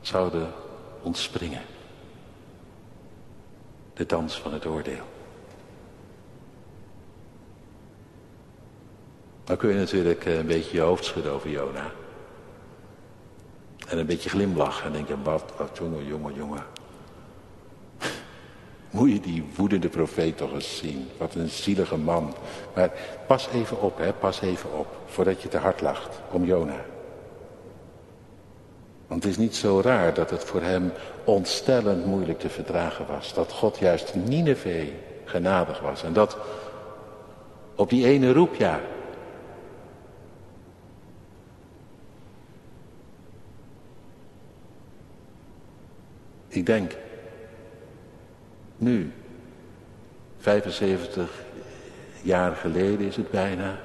zouden 0.00 0.52
ontspringen. 1.02 1.62
De 3.94 4.06
dans 4.06 4.40
van 4.40 4.52
het 4.52 4.66
oordeel. 4.66 5.04
Dan 9.44 9.56
kun 9.56 9.68
je 9.68 9.74
natuurlijk 9.74 10.24
een 10.24 10.46
beetje 10.46 10.76
je 10.76 10.82
hoofd 10.82 11.04
schudden 11.04 11.32
over 11.32 11.50
Jona. 11.50 11.90
En 13.92 13.98
een 13.98 14.06
beetje 14.06 14.28
glimlachen 14.28 14.86
en 14.86 14.92
denken, 14.92 15.22
wat, 15.22 15.52
wat, 15.56 15.78
jongen, 15.78 16.06
jongen, 16.06 16.34
jongen. 16.34 16.62
Moet 18.90 19.12
je 19.12 19.20
die 19.20 19.44
woedende 19.56 19.88
profeet 19.88 20.36
toch 20.36 20.52
eens 20.52 20.76
zien. 20.76 21.08
Wat 21.16 21.34
een 21.34 21.48
zielige 21.48 21.96
man. 21.96 22.34
Maar 22.74 22.92
pas 23.26 23.48
even 23.54 23.80
op, 23.80 23.98
hè, 23.98 24.12
pas 24.12 24.40
even 24.40 24.78
op. 24.78 24.86
Voordat 25.06 25.42
je 25.42 25.48
te 25.48 25.58
hard 25.58 25.80
lacht 25.80 26.20
om 26.30 26.44
Jona. 26.44 26.84
Want 29.06 29.22
het 29.22 29.32
is 29.32 29.38
niet 29.38 29.56
zo 29.56 29.80
raar 29.80 30.14
dat 30.14 30.30
het 30.30 30.44
voor 30.44 30.62
hem 30.62 30.92
ontstellend 31.24 32.06
moeilijk 32.06 32.38
te 32.38 32.48
verdragen 32.48 33.06
was. 33.06 33.34
Dat 33.34 33.52
God 33.52 33.78
juist 33.78 34.14
Nineveh 34.14 34.88
genadig 35.24 35.80
was. 35.80 36.02
En 36.02 36.12
dat 36.12 36.36
op 37.74 37.90
die 37.90 38.06
ene 38.06 38.32
roep, 38.32 38.54
ja, 38.54 38.80
Ik 46.52 46.66
denk, 46.66 46.96
nu, 48.76 49.12
75 50.38 51.44
jaar 52.22 52.56
geleden 52.56 53.06
is 53.06 53.16
het 53.16 53.30
bijna, 53.30 53.78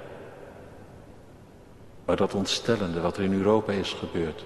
maar 2.05 2.15
dat 2.15 2.33
ontstellende 2.33 3.01
wat 3.01 3.17
er 3.17 3.23
in 3.23 3.33
Europa 3.33 3.71
is 3.71 3.93
gebeurd. 3.93 4.45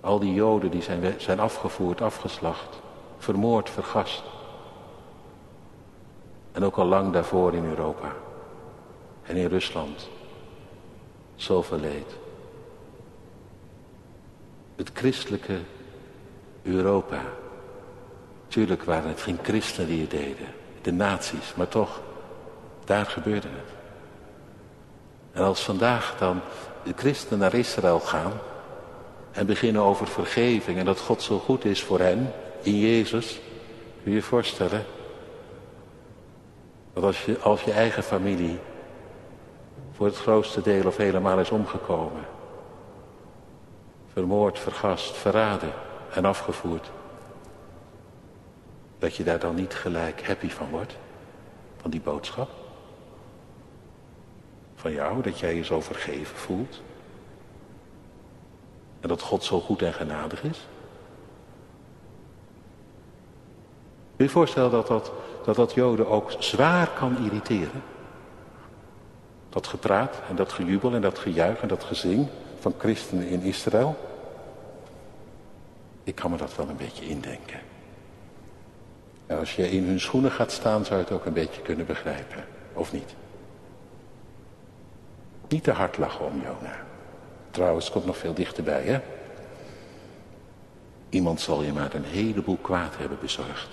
Al 0.00 0.18
die 0.18 0.34
Joden 0.34 0.70
die 0.70 0.82
zijn, 0.82 1.20
zijn 1.20 1.40
afgevoerd, 1.40 2.00
afgeslacht, 2.00 2.80
vermoord, 3.18 3.70
vergast. 3.70 4.24
En 6.52 6.64
ook 6.64 6.76
al 6.76 6.86
lang 6.86 7.12
daarvoor 7.12 7.54
in 7.54 7.64
Europa 7.64 8.12
en 9.22 9.36
in 9.36 9.46
Rusland. 9.46 10.08
Zoveel 11.34 11.78
leed. 11.78 12.16
Het 14.76 14.90
christelijke 14.94 15.58
Europa. 16.66 17.20
Tuurlijk 18.48 18.82
waren 18.82 19.08
het 19.08 19.20
geen 19.20 19.38
christenen 19.42 19.88
die 19.88 20.00
het 20.00 20.10
deden, 20.10 20.46
de 20.82 20.92
nazi's, 20.92 21.54
maar 21.54 21.68
toch, 21.68 22.00
daar 22.84 23.06
gebeurde 23.06 23.48
het. 23.48 23.74
En 25.32 25.42
als 25.42 25.64
vandaag 25.64 26.14
dan 26.18 26.40
de 26.84 26.92
christenen 26.96 27.38
naar 27.38 27.54
Israël 27.54 28.00
gaan 28.00 28.32
en 29.32 29.46
beginnen 29.46 29.82
over 29.82 30.06
vergeving 30.06 30.78
en 30.78 30.84
dat 30.84 31.00
God 31.00 31.22
zo 31.22 31.38
goed 31.38 31.64
is 31.64 31.82
voor 31.82 32.00
hen 32.00 32.32
in 32.62 32.78
Jezus, 32.78 33.40
kun 34.02 34.10
je 34.10 34.16
je 34.16 34.22
voorstellen 34.22 34.84
dat 36.92 37.04
als 37.04 37.24
je, 37.24 37.38
als 37.38 37.62
je 37.62 37.72
eigen 37.72 38.02
familie 38.02 38.58
voor 39.92 40.06
het 40.06 40.16
grootste 40.16 40.62
deel 40.62 40.86
of 40.86 40.96
helemaal 40.96 41.38
is 41.38 41.50
omgekomen, 41.50 42.24
vermoord, 44.12 44.58
vergast, 44.58 45.16
verraden, 45.16 45.72
en 46.14 46.24
afgevoerd. 46.24 46.90
Dat 48.98 49.16
je 49.16 49.24
daar 49.24 49.38
dan 49.38 49.54
niet 49.54 49.74
gelijk 49.74 50.26
happy 50.26 50.48
van 50.48 50.68
wordt, 50.70 50.96
van 51.80 51.90
die 51.90 52.00
boodschap. 52.00 52.50
Van 54.74 54.92
jou, 54.92 55.22
dat 55.22 55.38
jij 55.38 55.54
je 55.54 55.64
zo 55.64 55.80
vergeven 55.80 56.36
voelt. 56.36 56.82
En 59.00 59.08
dat 59.08 59.20
God 59.20 59.44
zo 59.44 59.60
goed 59.60 59.82
en 59.82 59.92
genadig 59.92 60.42
is. 60.42 60.66
Kun 64.16 64.24
je 64.24 64.32
je 64.32 64.38
voorstellen 64.38 64.70
dat 64.70 64.86
dat, 64.86 65.12
dat 65.44 65.56
dat 65.56 65.72
Joden 65.72 66.08
ook 66.08 66.32
zwaar 66.38 66.88
kan 66.88 67.24
irriteren? 67.24 67.82
Dat 69.48 69.66
gepraat 69.66 70.20
en 70.28 70.36
dat 70.36 70.52
gejubel 70.52 70.94
en 70.94 71.00
dat 71.00 71.18
gejuich 71.18 71.60
en 71.60 71.68
dat 71.68 71.84
gezing 71.84 72.28
van 72.58 72.74
christenen 72.78 73.28
in 73.28 73.42
Israël. 73.42 73.96
Ik 76.06 76.14
kan 76.14 76.30
me 76.30 76.36
dat 76.36 76.56
wel 76.56 76.68
een 76.68 76.76
beetje 76.76 77.08
indenken. 77.08 77.60
En 79.26 79.38
als 79.38 79.56
je 79.56 79.70
in 79.70 79.84
hun 79.84 80.00
schoenen 80.00 80.30
gaat 80.30 80.52
staan, 80.52 80.84
zou 80.84 80.98
je 80.98 81.04
het 81.04 81.12
ook 81.12 81.24
een 81.24 81.32
beetje 81.32 81.62
kunnen 81.62 81.86
begrijpen. 81.86 82.44
Of 82.72 82.92
niet? 82.92 83.14
Niet 85.48 85.62
te 85.62 85.70
hard 85.70 85.98
lachen 85.98 86.24
om 86.24 86.42
Jona. 86.42 86.84
Trouwens, 87.50 87.90
komt 87.90 88.06
nog 88.06 88.16
veel 88.16 88.34
dichterbij, 88.34 88.82
hè? 88.82 89.00
Iemand 91.08 91.40
zal 91.40 91.62
je 91.62 91.72
maar 91.72 91.94
een 91.94 92.04
heleboel 92.04 92.58
kwaad 92.60 92.96
hebben 92.96 93.18
bezorgd. 93.20 93.68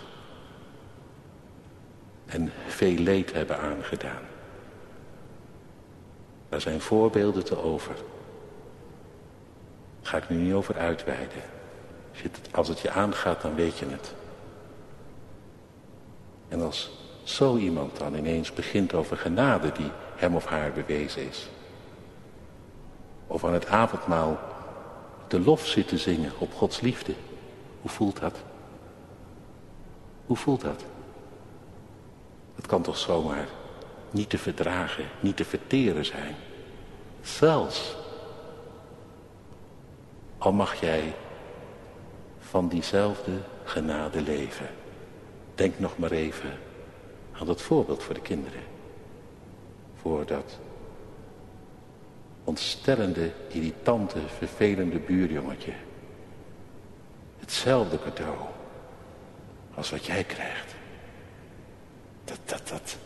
En 2.25 2.51
veel 2.67 2.95
leed 2.95 3.33
hebben 3.33 3.59
aangedaan. 3.59 4.23
Daar 6.49 6.61
zijn 6.61 6.81
voorbeelden 6.81 7.43
te 7.43 7.57
over. 7.57 7.95
Daar 10.01 10.11
ga 10.11 10.17
ik 10.17 10.29
nu 10.29 10.37
niet 10.37 10.53
over 10.53 10.77
uitweiden. 10.77 11.52
Als 12.51 12.67
het 12.67 12.79
je 12.79 12.91
aangaat, 12.91 13.41
dan 13.41 13.55
weet 13.55 13.77
je 13.77 13.85
het. 13.85 14.13
En 16.47 16.61
als 16.61 16.91
zo 17.23 17.57
iemand 17.57 17.97
dan 17.97 18.15
ineens 18.15 18.53
begint 18.53 18.93
over 18.93 19.17
genade 19.17 19.71
die 19.71 19.91
hem 20.15 20.35
of 20.35 20.45
haar 20.45 20.71
bewezen 20.71 21.29
is. 21.29 21.49
Of 23.27 23.45
aan 23.45 23.53
het 23.53 23.67
avondmaal 23.67 24.39
de 25.27 25.39
lof 25.39 25.67
zit 25.67 25.87
te 25.87 25.97
zingen 25.97 26.31
op 26.37 26.53
Gods 26.53 26.81
liefde. 26.81 27.13
Hoe 27.81 27.91
voelt 27.91 28.19
dat? 28.19 28.37
Hoe 30.25 30.37
voelt 30.37 30.61
dat? 30.61 30.83
Dat 32.55 32.65
kan 32.67 32.81
toch 32.81 32.97
zomaar 32.97 33.47
niet 34.11 34.29
te 34.29 34.37
verdragen, 34.37 35.05
niet 35.19 35.37
te 35.37 35.45
verteren 35.45 36.05
zijn. 36.05 36.35
Zelfs 37.21 37.95
al 40.37 40.51
mag 40.51 40.79
jij 40.79 41.13
van 42.53 42.67
diezelfde 42.67 43.31
genade 43.63 44.21
leven. 44.21 44.67
Denk 45.55 45.79
nog 45.79 45.97
maar 45.97 46.11
even 46.11 46.49
aan 47.31 47.45
dat 47.45 47.61
voorbeeld 47.61 48.03
voor 48.03 48.13
de 48.13 48.21
kinderen. 48.21 48.61
Voor 50.01 50.25
dat 50.25 50.59
ontstellende, 52.43 53.31
irritante, 53.47 54.19
vervelende 54.37 54.99
buurjongetje. 54.99 55.71
Hetzelfde 57.39 57.99
cadeau 57.99 58.37
als 59.73 59.91
wat 59.91 60.05
jij 60.05 60.23
krijgt. 60.23 60.75
Dat, 62.23 62.39
dat, 62.45 62.67
dat. 62.67 62.97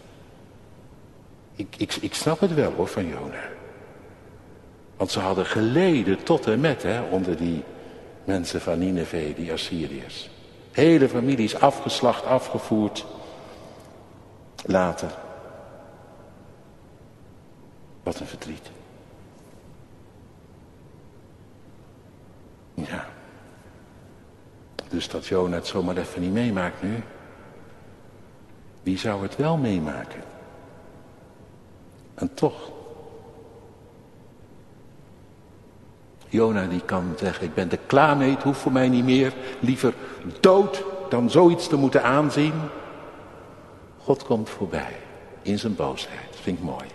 Ik, 1.56 1.76
ik, 1.78 1.96
ik 1.96 2.14
snap 2.14 2.40
het 2.40 2.54
wel 2.54 2.72
hoor 2.72 2.88
van 2.88 3.08
Jona. 3.08 3.50
Want 4.98 5.12
ze 5.12 5.20
hadden 5.20 5.46
geleden 5.46 6.24
tot 6.24 6.48
en 6.48 6.60
met 6.60 6.84
hè, 6.84 7.02
onder 7.02 7.38
die 7.38 7.64
mensen 8.28 8.62
van 8.62 8.80
Nineveh, 8.80 9.36
die 9.36 9.52
Assyriërs. 9.52 10.30
Hele 10.72 11.10
families 11.10 11.60
afgeslacht, 11.60 12.26
afgevoerd. 12.26 13.06
Later. 14.66 15.12
Wat 18.04 18.20
een 18.20 18.28
verdriet. 18.28 18.70
Ja. 22.74 23.06
Dus 24.90 25.10
dat 25.10 25.28
Jona 25.28 25.56
het 25.56 25.68
zomaar 25.68 25.98
even 25.98 26.22
niet 26.22 26.32
meemaakt 26.32 26.82
nu. 26.82 27.04
Wie 28.84 28.98
zou 28.98 29.22
het 29.22 29.36
wel 29.36 29.58
meemaken? 29.58 30.24
En 32.14 32.34
toch. 32.34 32.77
Jona 36.28 36.66
die 36.66 36.82
kan 36.86 37.14
zeggen, 37.20 37.46
ik 37.46 37.54
ben 37.54 37.72
er 37.72 37.80
klaar 37.86 38.18
mee, 38.18 38.30
het 38.30 38.44
hoeft 38.44 38.60
voor 38.60 38.72
mij 38.72 38.90
niet 38.90 39.04
meer. 39.04 39.34
Liever 39.60 39.94
dood 40.40 40.84
dan 41.10 41.30
zoiets 41.30 41.68
te 41.68 41.76
moeten 41.76 42.04
aanzien. 42.04 42.54
God 43.98 44.24
komt 44.24 44.50
voorbij 44.50 44.96
in 45.42 45.60
zijn 45.60 45.76
boosheid. 45.76 46.36
Vind 46.42 46.58
ik 46.58 46.64
mooi. 46.64 46.86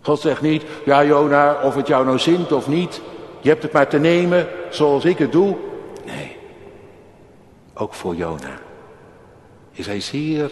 God 0.00 0.20
zegt 0.20 0.40
niet, 0.40 0.64
ja 0.84 1.04
Jona, 1.04 1.60
of 1.62 1.74
het 1.74 1.86
jou 1.86 2.04
nou 2.04 2.18
zint 2.18 2.52
of 2.52 2.68
niet. 2.68 3.00
Je 3.40 3.48
hebt 3.48 3.62
het 3.62 3.72
maar 3.72 3.88
te 3.88 3.98
nemen 3.98 4.48
zoals 4.70 5.04
ik 5.04 5.18
het 5.18 5.32
doe. 5.32 5.56
Nee, 6.04 6.36
ook 7.74 7.94
voor 7.94 8.14
Jona 8.14 8.58
is 9.72 9.86
hij 9.86 10.00
zeer 10.00 10.50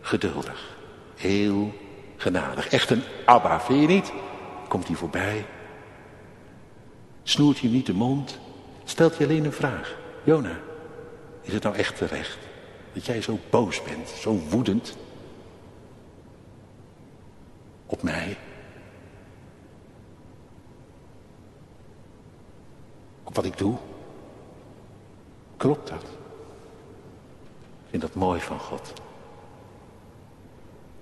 geduldig. 0.00 0.76
Heel 1.16 1.72
genadig. 2.16 2.68
Echt 2.68 2.90
een 2.90 3.02
Abba, 3.24 3.60
vind 3.60 3.80
je 3.80 3.86
niet? 3.86 4.12
Komt 4.68 4.86
hij 4.86 4.96
voorbij. 4.96 5.44
Snoert 7.30 7.58
je 7.58 7.68
niet 7.68 7.86
de 7.86 7.94
mond. 7.94 8.38
Stelt 8.84 9.16
je 9.16 9.24
alleen 9.24 9.44
een 9.44 9.52
vraag. 9.52 9.96
Jona, 10.24 10.60
is 11.40 11.52
het 11.52 11.62
nou 11.62 11.76
echt 11.76 11.96
terecht 11.96 12.38
dat 12.92 13.06
jij 13.06 13.22
zo 13.22 13.38
boos 13.50 13.82
bent, 13.82 14.08
zo 14.08 14.38
woedend 14.48 14.96
op 17.86 18.02
mij? 18.02 18.36
Op 23.22 23.34
wat 23.34 23.44
ik 23.44 23.58
doe? 23.58 23.76
Klopt 25.56 25.88
dat? 25.88 26.02
Ik 27.82 27.90
vind 27.90 28.02
dat 28.02 28.14
mooi 28.14 28.40
van 28.40 28.58
God. 28.58 28.92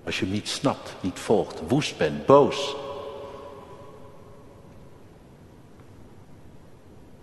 Als 0.05 0.19
je 0.19 0.25
hem 0.25 0.35
niet 0.35 0.49
snapt, 0.49 0.95
niet 1.01 1.19
volgt, 1.19 1.61
woest 1.69 1.99
bent, 1.99 2.27
boos. 2.27 2.77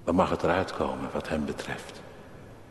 Dan 0.05 0.15
mag 0.15 0.29
het 0.29 0.43
eruit 0.43 0.73
komen 0.73 1.09
wat 1.13 1.29
hem 1.29 1.45
betreft. 1.45 2.01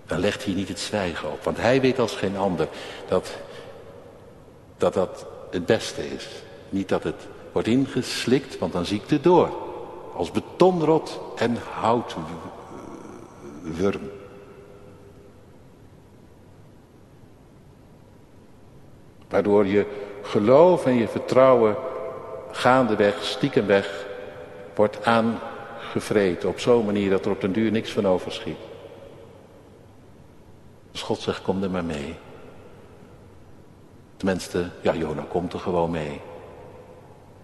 Dan 0.06 0.18
legt 0.18 0.44
hij 0.44 0.54
niet 0.54 0.68
het 0.68 0.80
zwijgen 0.80 1.32
op. 1.32 1.44
Want 1.44 1.56
hij 1.56 1.80
weet 1.80 1.98
als 1.98 2.16
geen 2.16 2.36
ander 2.36 2.68
dat 3.08 3.36
dat, 4.76 4.94
dat 4.94 5.26
het 5.50 5.66
beste 5.66 6.08
is. 6.08 6.28
Niet 6.68 6.88
dat 6.88 7.02
het 7.02 7.26
wordt 7.52 7.68
ingeslikt, 7.68 8.58
want 8.58 8.72
dan 8.72 8.84
zie 8.84 9.00
ik 9.02 9.10
het 9.10 9.22
door. 9.22 9.56
Als 10.14 10.30
betonrot 10.30 11.20
en 11.36 11.56
houtwurm. 11.72 12.24
Waardoor 19.28 19.66
je 19.66 19.86
geloof 20.22 20.86
en 20.86 20.94
je 20.94 21.08
vertrouwen 21.08 21.76
gaandeweg, 22.50 23.22
stiekemweg, 23.22 24.06
wordt 24.74 24.98
aangevreten. 25.94 26.48
Op 26.48 26.60
zo'n 26.60 26.84
manier 26.84 27.10
dat 27.10 27.24
er 27.24 27.30
op 27.30 27.40
den 27.40 27.52
duur 27.52 27.70
niks 27.70 27.90
van 27.92 28.06
overschiet. 28.06 28.58
Dus 30.90 31.02
God 31.02 31.20
zegt, 31.20 31.42
kom 31.42 31.62
er 31.62 31.70
maar 31.70 31.84
mee. 31.84 32.16
Tenminste, 34.16 34.70
ja, 34.80 34.94
Jona 34.94 35.24
komt 35.28 35.52
er 35.52 35.58
gewoon 35.58 35.90
mee. 35.90 36.20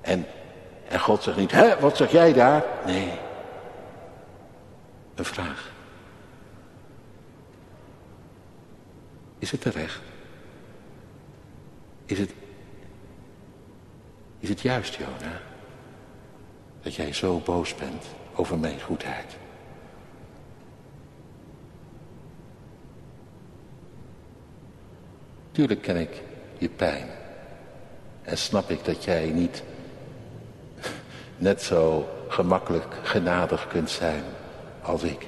En, 0.01 0.27
en 0.89 1.01
God 1.01 1.23
zegt 1.23 1.37
niet, 1.37 1.51
hè, 1.51 1.81
wat 1.81 1.97
zeg 1.97 2.11
jij 2.11 2.33
daar? 2.33 2.65
Nee. 2.87 3.13
Een 5.15 5.25
vraag. 5.25 5.73
Is 9.39 9.51
het 9.51 9.61
terecht? 9.61 10.01
Is 12.07 12.19
het, 12.19 12.33
is 14.39 14.49
het 14.49 14.61
juist, 14.61 14.95
Jona, 14.95 15.41
dat 16.83 16.95
jij 16.95 17.13
zo 17.13 17.39
boos 17.39 17.75
bent 17.75 18.05
over 18.41 18.59
mijn 18.59 18.81
goedheid? 18.81 19.37
Tuurlijk 25.53 25.83
ken 25.83 25.97
ik 25.97 26.23
je 26.59 26.69
pijn. 26.69 27.09
En 28.23 28.39
snap 28.39 28.71
ik 28.71 28.85
dat 28.85 29.05
jij 29.05 29.31
niet 29.31 29.63
net 31.37 31.63
zo 31.63 32.09
gemakkelijk 32.29 32.95
genadig 33.03 33.69
kunt 33.69 33.91
zijn 33.91 34.23
als 34.83 35.03
ik. 35.03 35.27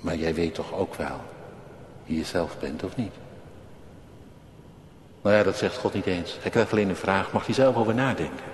Maar 0.00 0.16
jij 0.16 0.34
weet 0.34 0.54
toch 0.54 0.72
ook 0.72 0.94
wel 0.94 1.20
wie 2.04 2.16
je 2.16 2.24
zelf 2.24 2.58
bent 2.58 2.82
of 2.82 2.96
niet? 2.96 3.27
Nou 5.22 5.36
ja, 5.36 5.42
dat 5.42 5.56
zegt 5.56 5.76
God 5.76 5.94
niet 5.94 6.06
eens. 6.06 6.36
Hij 6.40 6.50
krijgt 6.50 6.72
alleen 6.72 6.88
een 6.88 6.96
vraag, 6.96 7.32
mag 7.32 7.46
hij 7.46 7.54
zelf 7.54 7.76
over 7.76 7.94
nadenken? 7.94 8.44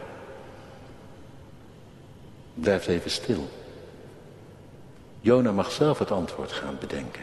Blijf 2.54 2.86
even 2.86 3.10
stil. 3.10 3.48
Jona 5.20 5.52
mag 5.52 5.70
zelf 5.70 5.98
het 5.98 6.10
antwoord 6.10 6.52
gaan 6.52 6.76
bedenken. 6.80 7.22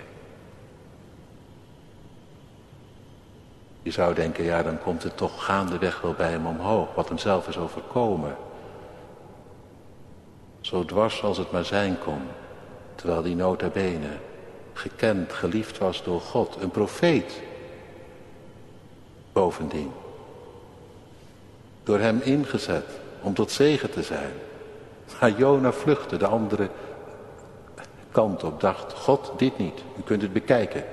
Je 3.82 3.92
zou 3.92 4.14
denken, 4.14 4.44
ja, 4.44 4.64
dan 4.64 4.80
komt 4.80 5.04
het 5.04 5.18
toch 5.18 5.46
gaandeweg 5.46 6.02
wel 6.02 6.14
bij 6.14 6.30
hem 6.30 6.46
omhoog, 6.46 6.96
wat 6.96 7.08
hem 7.08 7.18
zelf 7.18 7.48
is 7.48 7.58
overkomen. 7.58 8.36
Zo 10.62 10.86
dwars 10.86 11.24
als 11.24 11.38
het 11.38 11.52
maar 11.52 11.66
zijn 11.66 12.00
kon, 12.00 12.22
terwijl 12.96 13.22
die 13.22 13.36
nota 13.36 13.68
bene 13.68 14.10
gekend, 14.74 15.34
geliefd 15.34 15.78
was 15.78 16.04
door 16.04 16.22
God, 16.22 16.58
een 16.62 16.72
profeet. 16.72 17.42
Bovendien. 19.34 19.92
Door 21.84 22.00
hem 22.00 22.20
ingezet 22.24 22.86
om 23.22 23.34
tot 23.34 23.52
zegen 23.52 23.92
te 23.92 24.04
zijn. 24.04 24.32
Maar 25.20 25.32
Jona 25.32 25.72
vluchtte 25.72 26.18
de 26.18 26.28
andere 26.28 26.70
kant 28.12 28.44
op, 28.44 28.62
dacht, 28.62 28.94
God, 28.94 29.32
dit 29.38 29.58
niet, 29.58 29.84
u 29.98 30.02
kunt 30.02 30.22
het 30.22 30.34
bekijken. 30.34 30.84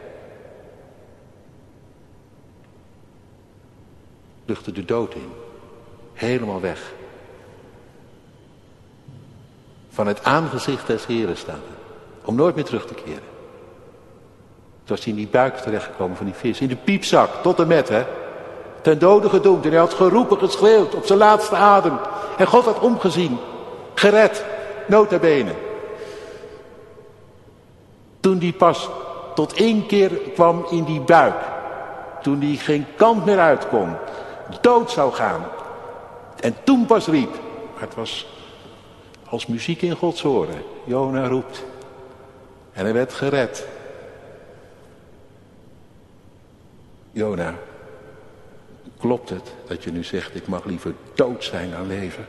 luchtte 4.49 4.73
de 4.73 4.85
dood 4.85 5.15
in. 5.15 5.31
Helemaal 6.13 6.61
weg. 6.61 6.93
Van 9.89 10.07
het 10.07 10.25
aangezicht 10.25 10.87
des 10.87 11.07
Heren 11.07 11.37
staat. 11.37 11.57
Om 12.25 12.35
nooit 12.35 12.55
meer 12.55 12.65
terug 12.65 12.87
te 12.87 12.95
keren. 12.95 13.23
Toen 14.85 14.97
hij 14.97 15.07
in 15.07 15.15
die 15.15 15.29
buik 15.29 15.57
terechtgekomen 15.57 16.17
van 16.17 16.27
die 16.27 16.35
vis. 16.35 16.61
In 16.61 16.69
de 16.69 16.77
piepzak, 16.77 17.43
tot 17.43 17.59
en 17.59 17.67
met, 17.67 17.89
hè. 17.89 18.05
Ten 18.89 18.99
dode 18.99 19.29
gedoemd. 19.29 19.65
En 19.65 19.71
hij 19.71 19.79
had 19.79 19.95
geroepen, 19.95 20.39
geschreeuwd, 20.39 20.95
op 20.95 21.07
zijn 21.07 21.19
laatste 21.19 21.57
adem. 21.57 21.99
En 22.39 22.47
God 22.47 22.65
had 22.65 22.79
omgezien. 22.79 23.39
Gered. 23.95 24.45
Nota 24.87 25.19
bene. 25.19 25.53
Toen 28.21 28.39
die 28.39 28.53
pas 28.53 28.89
tot 29.35 29.53
één 29.53 29.87
keer 29.87 30.11
kwam 30.35 30.67
in 30.71 30.85
die 30.85 31.01
buik. 31.01 31.35
Toen 32.23 32.39
die 32.39 32.59
geen 32.59 32.87
kant 32.97 33.25
meer 33.25 33.39
uit 33.39 33.69
kon. 33.69 33.95
Dood 34.61 34.91
zou 34.91 35.13
gaan. 35.13 35.45
En 36.41 36.57
toen 36.65 36.87
pas 36.87 37.07
riep. 37.07 37.33
Maar 37.73 37.83
het 37.83 37.95
was 37.95 38.27
als 39.29 39.47
muziek 39.47 39.83
in 39.83 39.97
Gods 39.97 40.25
oren. 40.25 40.63
Jona 40.85 41.29
roept. 41.29 41.65
En 42.73 42.85
hij 42.85 42.93
werd 42.93 43.13
gered. 43.13 43.67
Jona, 47.11 47.55
klopt 48.99 49.29
het 49.29 49.55
dat 49.67 49.85
je 49.85 49.91
nu 49.91 50.05
zegt 50.05 50.35
ik 50.35 50.47
mag 50.47 50.65
liever 50.65 50.95
dood 51.15 51.45
zijn 51.45 51.71
dan 51.71 51.87
leven? 51.87 52.27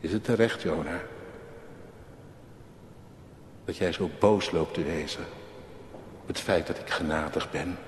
Is 0.00 0.12
het 0.12 0.24
terecht, 0.24 0.62
Jona? 0.62 1.00
Dat 3.64 3.76
jij 3.76 3.92
zo 3.92 4.10
boos 4.18 4.50
loopt 4.50 4.74
te 4.74 4.82
wezen 4.82 5.24
op 6.20 6.28
het 6.28 6.40
feit 6.40 6.66
dat 6.66 6.78
ik 6.78 6.90
genadig 6.90 7.50
ben. 7.50 7.78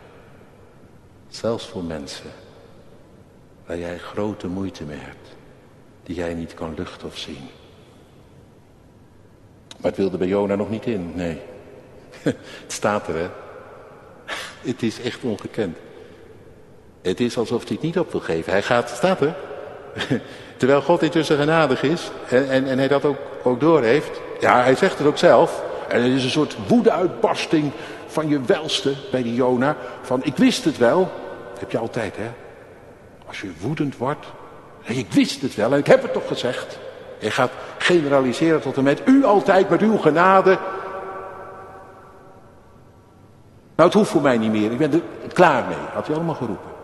Zelfs 1.28 1.66
voor 1.66 1.84
mensen 1.84 2.30
waar 3.66 3.78
jij 3.78 3.98
grote 3.98 4.46
moeite 4.46 4.84
mee 4.84 4.98
hebt, 4.98 5.36
die 6.02 6.16
jij 6.16 6.34
niet 6.34 6.54
kan 6.54 6.74
luchten 6.74 7.08
of 7.08 7.18
zien. 7.18 7.48
Maar 9.80 9.90
het 9.90 9.96
wilde 9.96 10.18
bij 10.18 10.26
Jona 10.26 10.54
nog 10.54 10.70
niet 10.70 10.86
in, 10.86 11.12
nee. 11.14 11.40
Het 12.22 12.72
staat 12.72 13.08
er, 13.08 13.14
hè. 13.14 13.28
Het 14.70 14.82
is 14.82 15.00
echt 15.00 15.22
ongekend. 15.22 15.76
Het 17.06 17.20
is 17.20 17.38
alsof 17.38 17.62
hij 17.62 17.72
het 17.72 17.82
niet 17.82 17.98
op 17.98 18.12
wil 18.12 18.20
geven. 18.20 18.52
Hij 18.52 18.62
gaat, 18.62 18.90
staat 18.90 19.20
er. 19.26 19.34
Terwijl 20.56 20.82
God 20.82 21.02
intussen 21.02 21.38
genadig 21.38 21.82
is 21.82 22.10
en, 22.28 22.66
en, 22.66 22.78
hij 22.78 22.88
dat 22.88 23.04
ook, 23.04 23.16
ook 23.42 23.60
door 23.60 23.82
heeft. 23.82 24.20
Ja, 24.40 24.62
hij 24.62 24.74
zegt 24.74 24.98
het 24.98 25.06
ook 25.06 25.18
zelf. 25.18 25.62
En 25.88 26.02
het 26.02 26.12
is 26.12 26.24
een 26.24 26.30
soort 26.30 26.56
woedeuitbarsting 26.66 27.72
van 28.06 28.28
je 28.28 28.40
welste 28.40 28.94
bij 29.10 29.22
die 29.22 29.34
Jona. 29.34 29.76
Van 30.02 30.24
ik 30.24 30.36
wist 30.36 30.64
het 30.64 30.78
wel. 30.78 31.12
Heb 31.58 31.70
je 31.70 31.78
altijd 31.78 32.16
hè. 32.16 32.30
Als 33.26 33.40
je 33.40 33.50
woedend 33.60 33.96
wordt. 33.96 34.26
Ik 34.82 35.12
wist 35.12 35.42
het 35.42 35.54
wel 35.54 35.72
en 35.72 35.78
ik 35.78 35.86
heb 35.86 36.02
het 36.02 36.12
toch 36.12 36.26
gezegd. 36.26 36.78
Je 37.18 37.30
gaat 37.30 37.50
generaliseren 37.78 38.60
tot 38.60 38.76
en 38.76 38.84
met 38.84 39.02
u 39.04 39.24
altijd 39.24 39.68
met 39.68 39.80
uw 39.80 39.96
genade. 39.96 40.58
Nou, 43.76 43.88
het 43.88 43.94
hoeft 43.94 44.10
voor 44.10 44.22
mij 44.22 44.38
niet 44.38 44.52
meer. 44.52 44.72
Ik 44.72 44.78
ben 44.78 44.92
er 44.92 45.02
klaar 45.32 45.64
mee. 45.68 45.76
Had 45.92 46.06
hij 46.06 46.16
allemaal 46.16 46.34
geroepen. 46.34 46.75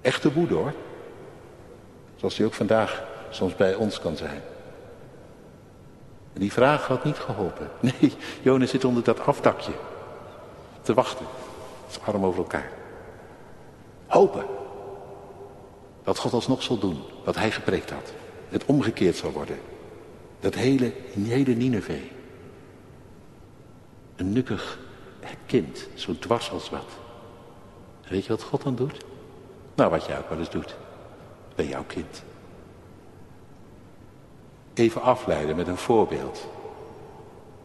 Echte 0.00 0.32
woede 0.32 0.54
hoor. 0.54 0.72
Zoals 2.16 2.34
die 2.36 2.46
ook 2.46 2.54
vandaag 2.54 3.04
soms 3.30 3.56
bij 3.56 3.74
ons 3.74 4.00
kan 4.00 4.16
zijn. 4.16 4.42
En 6.32 6.40
die 6.40 6.52
vraag 6.52 6.86
had 6.86 7.04
niet 7.04 7.18
geholpen. 7.18 7.70
Nee, 7.80 8.12
Jonas 8.42 8.70
zit 8.70 8.84
onder 8.84 9.02
dat 9.02 9.20
afdakje. 9.20 9.72
Te 10.82 10.94
wachten. 10.94 11.26
Zijn 11.88 12.04
arm 12.04 12.24
over 12.24 12.38
elkaar. 12.38 12.70
Hopen. 14.06 14.44
Dat 16.02 16.18
God 16.18 16.32
alsnog 16.32 16.62
zal 16.62 16.78
doen. 16.78 17.02
Wat 17.24 17.36
hij 17.36 17.50
gepreekt 17.50 17.90
had. 17.90 18.12
Het 18.48 18.64
omgekeerd 18.64 19.16
zal 19.16 19.30
worden. 19.30 19.58
Dat 20.40 20.54
hele, 20.54 20.92
hele 21.18 21.54
Nineveh. 21.54 22.02
Een 24.16 24.32
nukkig 24.32 24.78
kind. 25.46 25.86
Zo 25.94 26.18
dwars 26.18 26.50
als 26.50 26.70
wat. 26.70 26.90
weet 28.08 28.24
je 28.24 28.28
wat 28.28 28.42
God 28.42 28.62
dan 28.62 28.74
doet? 28.74 29.04
Nou, 29.78 29.90
wat 29.90 30.04
jij 30.06 30.18
ook 30.18 30.28
wel 30.28 30.38
eens 30.38 30.50
doet. 30.50 30.74
Bij 31.54 31.66
jouw 31.66 31.84
kind. 31.86 32.22
Even 34.74 35.02
afleiden 35.02 35.56
met 35.56 35.68
een 35.68 35.76
voorbeeld. 35.76 36.46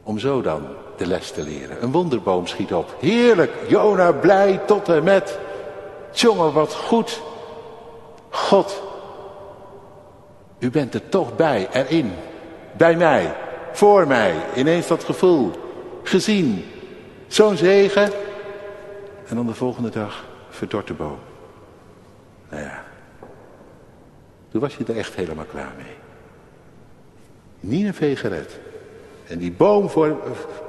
Om 0.03 0.19
zo 0.19 0.41
dan 0.41 0.67
de 0.97 1.05
les 1.05 1.31
te 1.31 1.41
leren. 1.41 1.83
Een 1.83 1.91
wonderboom 1.91 2.47
schiet 2.47 2.73
op. 2.73 2.95
Heerlijk, 2.99 3.51
Jona 3.67 4.11
blij 4.11 4.57
tot 4.57 4.89
en 4.89 5.03
met. 5.03 5.39
Jongen, 6.11 6.53
wat 6.53 6.73
goed. 6.73 7.21
God, 8.29 8.81
u 10.59 10.69
bent 10.69 10.93
er 10.93 11.09
toch 11.09 11.35
bij, 11.35 11.67
erin. 11.71 12.13
Bij 12.77 12.95
mij, 12.95 13.35
voor 13.71 14.07
mij. 14.07 14.35
Ineens 14.55 14.87
dat 14.87 15.03
gevoel. 15.03 15.51
Gezien. 16.03 16.65
Zo'n 17.27 17.57
zegen. 17.57 18.11
En 19.27 19.35
dan 19.35 19.45
de 19.45 19.53
volgende 19.53 19.89
dag 19.89 20.23
verdort 20.49 20.87
de 20.87 20.93
boom. 20.93 21.19
Nou 22.53 22.65
ja, 22.65 22.83
toen 24.51 24.61
was 24.61 24.75
je 24.75 24.83
er 24.85 24.97
echt 24.97 25.15
helemaal 25.15 25.45
klaar 25.45 25.71
mee. 25.77 25.95
Nineveh 27.59 28.17
gered. 28.17 28.59
En 29.27 29.37
die 29.37 29.51
boom 29.51 29.89
voor, 29.89 30.17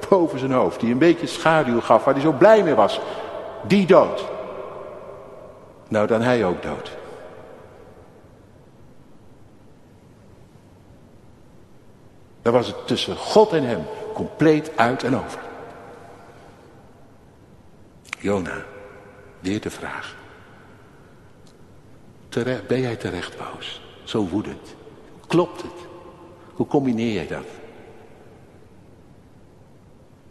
boven 0.09 0.39
zijn 0.39 0.53
hoofd, 0.53 0.81
die 0.81 0.93
een 0.93 0.99
beetje 0.99 1.27
schaduw 1.27 1.81
gaf, 1.81 2.05
waar 2.05 2.15
hij 2.15 2.23
zo 2.23 2.33
blij 2.33 2.63
mee 2.63 2.75
was, 2.75 3.01
die 3.67 3.87
dood. 3.87 4.25
Nou, 5.89 6.07
dan 6.07 6.21
hij 6.21 6.45
ook 6.45 6.63
dood. 6.63 6.91
Dan 12.43 12.53
was 12.53 12.67
het 12.67 12.87
tussen 12.87 13.17
God 13.17 13.53
en 13.53 13.65
hem 13.65 13.85
compleet 14.15 14.77
uit 14.77 15.03
en 15.03 15.17
over. 15.17 15.41
Jona, 18.19 18.65
weer 19.41 19.61
de 19.61 19.71
vraag. 19.71 20.23
Ben 22.43 22.81
jij 22.81 22.97
terecht 22.97 23.37
boos? 23.39 23.81
Zo 24.05 24.29
woedend. 24.29 24.75
Klopt 25.27 25.63
het? 25.63 25.87
Hoe 26.55 26.67
combineer 26.67 27.13
jij 27.13 27.27
dat? 27.27 27.47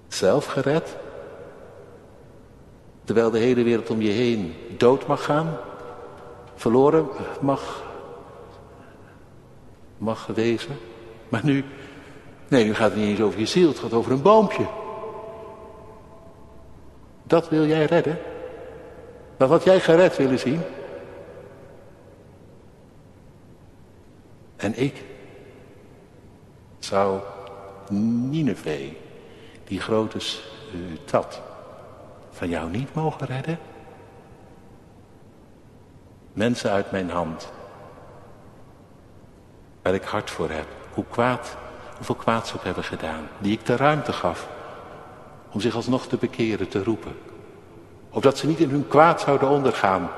Zelf 0.08 0.46
gered? 0.46 0.96
Terwijl 3.04 3.32
de 3.32 3.38
hele 3.38 3.64
wereld 3.64 3.90
om 3.90 4.02
je 4.02 4.12
heen 4.12 4.54
dood 4.78 5.08
mag 5.08 5.24
gaan? 5.24 5.58
Verloren 6.56 7.08
mag, 7.42 7.84
mag 9.98 10.26
wezen? 10.26 10.78
Maar 11.30 11.42
nu, 11.44 11.66
nee, 12.48 12.66
nu 12.66 12.74
gaat 12.74 12.90
het 12.90 13.00
niet 13.00 13.10
eens 13.10 13.22
over 13.22 13.40
je 13.40 13.46
ziel, 13.46 13.68
het 13.68 13.80
gaat 13.80 13.94
over 13.94 14.12
een 14.12 14.22
boompje. 14.22 14.66
Dat 17.24 17.50
wil 17.50 17.66
jij 17.66 17.86
redden? 17.86 18.20
Dat 19.38 19.50
had 19.50 19.64
jij 19.64 19.80
gered 19.80 20.18
willen 20.18 20.40
zien? 20.40 20.62
En 24.64 24.80
ik 24.80 25.04
zou 26.80 27.20
Nineveh, 27.90 28.92
die 29.64 29.82
grote 29.82 30.20
stad, 30.20 31.42
van 32.32 32.50
jou 32.50 32.70
niet 32.70 32.94
mogen 32.94 33.28
redden? 33.28 33.60
Mensen 36.34 36.72
uit 36.72 36.92
mijn 36.92 37.10
hand, 37.10 37.52
waar 39.82 39.94
ik 39.94 40.04
hart 40.04 40.30
voor 40.30 40.50
heb, 40.50 40.68
hoe 40.94 41.06
kwaad, 41.10 41.58
hoeveel 41.96 42.16
kwaad 42.16 42.48
ze 42.48 42.56
ook 42.56 42.64
hebben 42.64 42.84
gedaan, 42.84 43.28
die 43.38 43.52
ik 43.52 43.66
de 43.66 43.76
ruimte 43.76 44.14
gaf 44.14 44.48
om 45.52 45.60
zich 45.60 45.76
alsnog 45.76 46.08
te 46.08 46.18
bekeren, 46.18 46.68
te 46.68 46.84
roepen. 46.84 47.16
Opdat 48.10 48.38
ze 48.38 48.48
niet 48.48 48.60
in 48.60 48.70
hun 48.70 48.88
kwaad 48.88 49.22
zouden 49.22 49.50
ondergaan, 49.50 50.10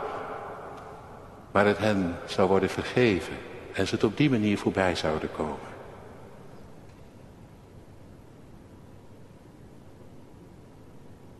maar 1.51 1.65
het 1.65 1.77
hen 1.77 2.17
zou 2.25 2.47
worden 2.47 2.69
vergeven 2.69 3.35
en 3.75 3.87
ze 3.87 3.95
het 3.95 4.03
op 4.03 4.17
die 4.17 4.29
manier 4.29 4.57
voorbij 4.57 4.95
zouden 4.95 5.31
komen. 5.31 5.73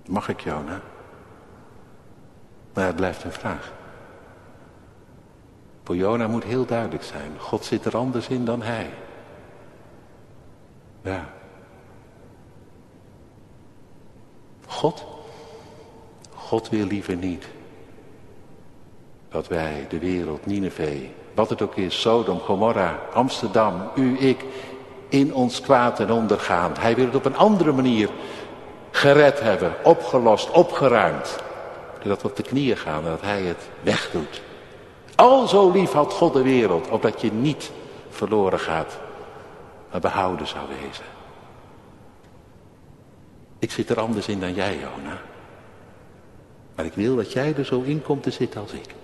Mag 0.07 0.29
ik, 0.29 0.39
Jona? 0.39 0.81
Maar 2.73 2.85
het 2.85 2.95
blijft 2.95 3.23
een 3.23 3.31
vraag. 3.31 3.73
Voor 5.83 5.95
Jona 5.95 6.27
moet 6.27 6.43
heel 6.43 6.65
duidelijk 6.65 7.03
zijn. 7.03 7.39
God 7.39 7.65
zit 7.65 7.85
er 7.85 7.97
anders 7.97 8.27
in 8.27 8.45
dan 8.45 8.61
hij. 8.61 8.89
Ja. 11.01 11.29
God? 14.67 15.05
God 16.33 16.69
wil 16.69 16.85
liever 16.85 17.15
niet 17.15 17.47
dat 19.29 19.47
wij 19.47 19.85
de 19.89 19.99
wereld, 19.99 20.45
Nineveh, 20.45 21.09
wat 21.35 21.49
het 21.49 21.61
ook 21.61 21.75
is, 21.75 22.01
Sodom, 22.01 22.39
Gomorra, 22.39 22.99
Amsterdam, 23.13 23.89
u, 23.95 24.19
ik, 24.19 24.45
in 25.09 25.33
ons 25.33 25.61
kwaad 25.61 25.99
en 25.99 26.11
ondergaan. 26.11 26.71
Hij 26.79 26.95
wil 26.95 27.05
het 27.05 27.15
op 27.15 27.25
een 27.25 27.37
andere 27.37 27.71
manier 27.71 28.09
gered 28.91 29.39
hebben, 29.39 29.73
opgelost, 29.83 30.51
opgeruimd. 30.51 31.43
dat 32.03 32.21
we 32.21 32.27
op 32.27 32.35
de 32.35 32.43
knieën 32.43 32.77
gaan 32.77 33.03
en 33.03 33.09
dat 33.09 33.21
hij 33.21 33.41
het 33.41 33.69
wegdoet. 33.81 34.41
Al 35.15 35.47
zo 35.47 35.71
lief 35.71 35.91
had 35.91 36.13
God 36.13 36.33
de 36.33 36.41
wereld, 36.41 36.89
opdat 36.89 37.21
je 37.21 37.31
niet 37.31 37.71
verloren 38.09 38.59
gaat, 38.59 38.97
maar 39.91 40.01
behouden 40.01 40.47
zou 40.47 40.67
wezen. 40.67 41.05
Ik 43.59 43.71
zit 43.71 43.89
er 43.89 43.99
anders 43.99 44.27
in 44.27 44.39
dan 44.39 44.53
jij, 44.53 44.73
Jona. 44.73 45.21
Maar 46.75 46.85
ik 46.85 46.93
wil 46.93 47.15
dat 47.15 47.31
jij 47.31 47.53
er 47.57 47.65
zo 47.65 47.81
in 47.81 48.01
komt 48.01 48.23
te 48.23 48.31
zitten 48.31 48.61
als 48.61 48.71
ik. 48.71 48.95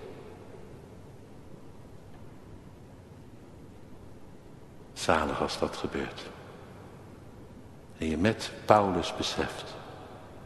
Zalig 5.02 5.41
als 5.41 5.60
dat 5.60 5.78
gebeurt. 5.78 6.22
En 7.97 8.10
je 8.10 8.18
met 8.18 8.52
Paulus 8.66 9.16
beseft. 9.18 9.76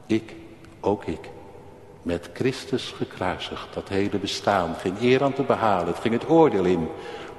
Ik, 0.05 0.35
ook 0.79 1.05
ik, 1.05 1.29
met 2.01 2.29
Christus 2.33 2.93
gekruisigd, 2.97 3.73
dat 3.73 3.89
hele 3.89 4.17
bestaan, 4.17 4.75
geen 4.75 4.95
eer 5.01 5.23
aan 5.23 5.33
te 5.33 5.43
behalen, 5.43 5.87
het 5.87 5.99
ging 5.99 6.13
het 6.13 6.29
oordeel 6.29 6.63
in, 6.63 6.89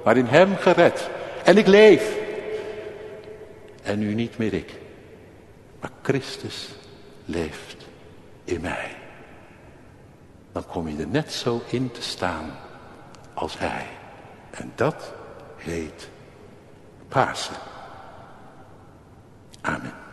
maar 0.03 0.17
in 0.17 0.25
hem 0.25 0.55
gered. 0.55 1.09
En 1.43 1.57
ik 1.57 1.67
leef. 1.67 2.17
En 3.83 3.99
nu 3.99 4.13
niet 4.13 4.37
meer 4.37 4.53
ik, 4.53 4.79
maar 5.79 5.91
Christus 6.01 6.69
leeft 7.25 7.85
in 8.43 8.61
mij. 8.61 8.95
Dan 10.51 10.65
kom 10.65 10.87
je 10.87 10.97
er 10.97 11.07
net 11.07 11.33
zo 11.33 11.61
in 11.67 11.91
te 11.91 12.01
staan 12.01 12.51
als 13.33 13.57
hij. 13.57 13.85
En 14.51 14.71
dat 14.75 15.13
heet 15.55 16.09
Pasen. 17.09 17.55
Amen. 19.63 20.06